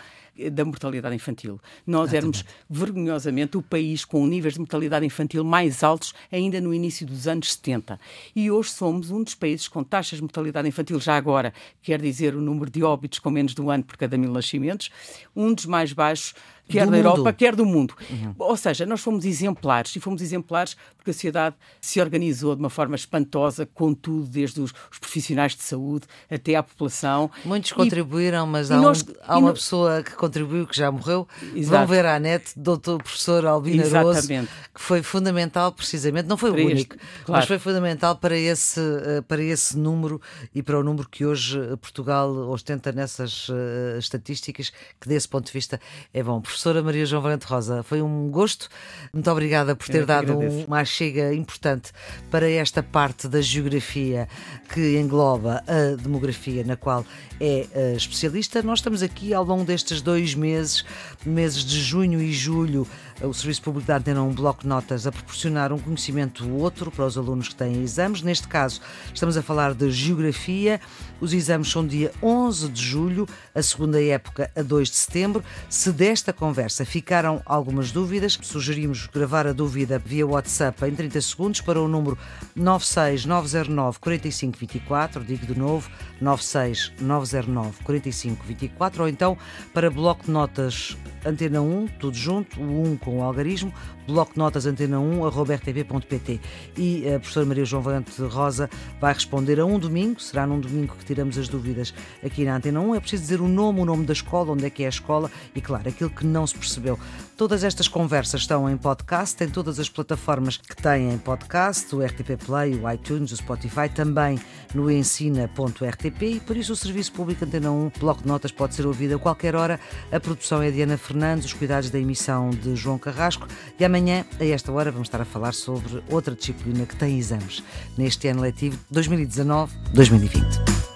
da 0.52 0.64
mortalidade 0.64 1.14
infantil. 1.16 1.60
Nós 1.86 2.14
éramos 2.14 2.46
vergonhosamente 2.70 3.58
o 3.58 3.62
país 3.62 4.06
com 4.06 4.26
níveis 4.26 4.54
de 4.54 4.60
mortalidade 4.60 5.06
infantil 5.06 5.44
mais 5.44 5.84
altos 5.84 6.14
ainda 6.32 6.60
no 6.62 6.74
início 6.74 7.06
dos 7.06 7.28
anos 7.28 7.54
70. 7.54 8.00
E 8.36 8.50
hoje 8.50 8.72
somos 8.72 9.12
um 9.12 9.24
dos 9.24 9.36
países 9.36 9.68
com 9.68 9.84
taxas 9.84 10.18
de 10.18 10.24
mortalidade 10.24 10.68
infantil, 10.68 11.00
já 11.00 11.18
agora, 11.18 11.54
quer 11.82 12.02
dizer 12.02 12.36
o 12.36 12.42
número 12.42 12.72
de 12.72 12.84
óbitos 12.84 13.20
com 13.20 13.30
menos 13.30 13.54
de 13.54 13.62
um 13.62 13.70
ano 13.70 13.84
por 13.84 13.98
cada 13.98 14.18
mil 14.18 14.32
nascimentos, 14.32 14.90
um 15.36 15.54
dos 15.54 15.66
mais 15.66 15.92
baixos 15.92 16.34
quer 16.72 16.86
do 16.86 16.92
da 16.92 16.98
Europa, 16.98 17.18
mundo. 17.18 17.34
quer 17.34 17.56
do 17.56 17.66
mundo. 17.66 17.96
Uhum. 18.10 18.36
Ou 18.38 18.58
seja, 18.58 18.86
nós 18.86 19.02
fomos 19.02 19.26
exemplares, 19.26 19.96
e 19.96 20.00
fomos 20.00 20.22
exemplares 20.22 20.76
porque 20.96 21.12
a 21.12 21.14
sociedade 21.14 21.56
se 21.80 22.00
organizou 22.00 22.56
de 22.56 22.62
uma 22.62 22.70
forma 22.70 22.96
espantosa, 22.96 23.66
com 23.66 23.94
tudo, 23.94 24.28
desde 24.28 24.62
os, 24.62 24.72
os 24.92 25.00
profissionais 25.00 25.56
de 25.56 25.64
saúde 25.64 26.06
até 26.30 26.56
à 26.56 26.62
população. 26.62 27.30
Muitos 27.44 27.72
contribuíram, 27.72 28.46
mas 28.46 28.70
há, 28.70 28.78
nós, 28.78 29.02
um, 29.02 29.14
há 29.26 29.38
uma 29.38 29.54
pessoa 29.54 30.04
que 30.04 30.16
contribuiu, 30.16 30.68
que 30.68 30.78
já 30.78 30.92
morreu. 30.92 31.28
Exato. 31.56 31.78
Vão 31.78 31.88
ver 31.88 32.06
à 32.06 32.20
net, 32.20 32.52
doutor 32.56 33.02
professor 33.02 33.46
Albino 33.46 33.84
Aroso, 33.84 34.28
que 34.28 34.82
foi 34.82 35.02
fundamental, 35.02 35.72
precisamente, 35.72 36.28
não 36.28 36.38
foi 36.38 36.52
para 36.52 36.62
o 36.62 36.66
único, 36.66 36.96
este, 36.96 37.26
claro. 37.26 37.40
mas 37.40 37.46
foi 37.48 37.58
fundamental 37.58 38.16
para 38.16 38.38
esse, 38.38 38.80
eh, 38.80 39.22
para 39.22 39.42
esse 39.42 39.78
número 39.78 40.22
e 40.54 40.62
para 40.62 40.80
o 40.80 40.84
número 40.84 41.10
que 41.10 41.26
hoje 41.26 41.60
Portugal 41.78 42.30
ostenta 42.50 42.92
nessas 42.92 43.50
uh, 43.50 43.98
estatísticas, 43.98 44.72
que 45.00 45.08
desse 45.08 45.28
ponto 45.28 45.48
de 45.48 45.52
vista 45.52 45.80
é 46.14 46.22
bom. 46.22 46.40
Professor 46.40 46.61
professora 46.62 46.84
Maria 46.84 47.08
João 47.08 47.24
Valente 47.24 47.48
Rosa. 47.48 47.82
Foi 47.82 48.04
um 48.04 48.30
gosto. 48.30 48.70
Muito 49.12 49.32
obrigada 49.32 49.76
por 49.76 49.88
ter 49.88 50.06
dado 50.06 50.38
uma 50.38 50.86
chega 50.86 51.34
importante 51.34 51.92
para 52.30 52.48
esta 52.48 52.84
parte 52.84 53.28
da 53.28 53.42
geografia 53.42 54.28
que 54.72 55.00
engloba 55.00 55.64
a 55.68 55.96
demografia, 55.96 56.64
na 56.64 56.76
qual 56.76 57.04
é 57.40 57.66
uh, 57.74 57.98
especialista. 57.98 58.62
Nós 58.62 58.78
estamos 58.78 59.02
aqui 59.02 59.34
ao 59.34 59.44
longo 59.44 59.64
destes 59.64 60.04
dois 60.04 60.36
meses, 60.36 60.86
meses 61.26 61.66
de 61.66 61.82
junho 61.82 62.22
e 62.22 62.32
julho, 62.32 62.88
o 63.24 63.34
Serviço 63.34 63.62
Público 63.62 63.88
da 63.88 63.98
Antena 63.98 64.24
um 64.24 64.34
bloco 64.34 64.62
de 64.62 64.68
notas 64.68 65.06
a 65.06 65.12
proporcionar 65.12 65.72
um 65.72 65.78
conhecimento 65.78 66.50
outro 66.50 66.90
para 66.90 67.06
os 67.06 67.18
alunos 67.18 67.50
que 67.50 67.56
têm 67.56 67.84
exames. 67.84 68.22
Neste 68.22 68.48
caso, 68.48 68.82
estamos 69.14 69.38
a 69.38 69.44
falar 69.44 69.74
de 69.74 69.92
Geografia. 69.92 70.82
Os 71.20 71.34
exames 71.34 71.70
são 71.70 71.86
dia 71.86 72.12
11 72.22 72.70
de 72.70 72.82
julho, 72.82 73.28
a 73.54 73.62
segunda 73.62 74.02
época 74.04 74.50
a 74.56 74.62
2 74.62 74.90
de 74.90 74.96
setembro. 74.96 75.44
Se 75.70 75.92
desta 75.92 76.34
conversa 76.34 76.84
ficaram 76.84 77.42
algumas 77.46 77.92
dúvidas, 77.92 78.40
sugerimos 78.42 79.08
gravar 79.08 79.46
a 79.46 79.54
dúvida 79.54 80.00
via 80.00 80.26
WhatsApp 80.26 80.86
em 80.86 80.96
30 80.96 81.22
segundos 81.22 81.62
para 81.62 81.80
o 81.80 81.88
número 81.88 82.18
96909 82.56 84.00
4524, 84.00 85.24
digo 85.24 85.46
de 85.46 85.58
novo, 85.58 85.90
96909 86.20 87.84
4524, 87.84 89.04
ou 89.04 89.10
então 89.10 89.38
para 89.74 89.92
bloco 89.92 90.26
de 90.26 90.32
notas 90.32 90.98
Antena 91.24 91.62
1, 91.62 91.88
tudo 92.00 92.18
junto, 92.18 92.60
o 92.60 92.84
1 92.84 92.98
com 92.98 93.11
o 93.18 93.22
algarismo, 93.22 93.74
bloco 94.08 94.34
notas 94.36 94.66
antena1.rtp.pt. 94.66 96.40
E 96.78 97.08
a 97.08 97.20
professora 97.20 97.46
Maria 97.46 97.66
João 97.66 97.82
Valente 97.82 98.22
Rosa 98.22 98.70
vai 99.00 99.14
responder 99.14 99.60
a 99.60 99.66
um 99.66 99.80
domingo, 99.80 100.20
será 100.22 100.46
num 100.46 100.60
domingo 100.60 100.96
que 100.98 101.06
tiramos 101.06 101.38
as 101.38 101.48
dúvidas 101.48 101.94
aqui 102.24 102.46
na 102.46 102.56
Antena 102.56 102.80
1. 102.80 102.96
É 102.96 103.00
preciso 103.00 103.24
dizer 103.24 103.42
o 103.42 103.48
nome, 103.48 103.82
o 103.82 103.86
nome 103.86 104.06
da 104.06 104.14
escola, 104.14 104.52
onde 104.52 104.66
é 104.66 104.70
que 104.70 104.84
é 104.84 104.86
a 104.86 104.90
escola 104.90 105.32
e, 105.56 105.62
claro, 105.62 105.90
aquilo 105.90 106.10
que 106.10 106.26
não 106.26 106.46
se 106.46 106.56
percebeu. 106.56 106.98
Todas 107.42 107.64
estas 107.64 107.88
conversas 107.88 108.42
estão 108.42 108.70
em 108.70 108.78
podcast, 108.78 109.44
em 109.44 109.50
todas 109.50 109.80
as 109.80 109.90
plataformas 109.90 110.58
que 110.58 110.76
têm 110.76 111.18
podcast, 111.18 111.96
o 111.96 112.06
RTP 112.06 112.38
Play, 112.46 112.76
o 112.76 112.88
iTunes, 112.88 113.32
o 113.32 113.36
Spotify, 113.36 113.90
também 113.90 114.40
no 114.76 114.92
ensina.rtp 114.92 116.24
e 116.24 116.40
por 116.40 116.56
isso 116.56 116.74
o 116.74 116.76
Serviço 116.76 117.12
Público 117.14 117.44
Antena 117.44 117.72
1, 117.72 117.94
bloco 118.00 118.22
de 118.22 118.28
notas, 118.28 118.52
pode 118.52 118.76
ser 118.76 118.86
ouvido 118.86 119.16
a 119.16 119.18
qualquer 119.18 119.56
hora. 119.56 119.80
A 120.12 120.20
produção 120.20 120.62
é 120.62 120.70
de 120.70 120.84
Ana 120.84 121.00
Fernandes, 121.00 121.46
os 121.46 121.54
cuidados 121.54 121.90
da 121.90 121.98
emissão 121.98 122.52
de 122.52 122.76
João 122.76 123.00
Carrasco 123.00 123.48
e 123.80 123.84
amanhã, 123.84 124.24
a 124.40 124.46
esta 124.46 124.72
hora, 124.72 124.92
vamos 124.92 125.08
estar 125.08 125.20
a 125.20 125.26
falar 125.26 125.56
sobre 125.56 126.04
outra 126.12 126.36
disciplina 126.36 126.86
que 126.86 126.96
tem 126.96 127.18
exames 127.18 127.64
neste 127.98 128.28
ano 128.28 128.42
letivo 128.42 128.78
2019-2020. 128.94 130.91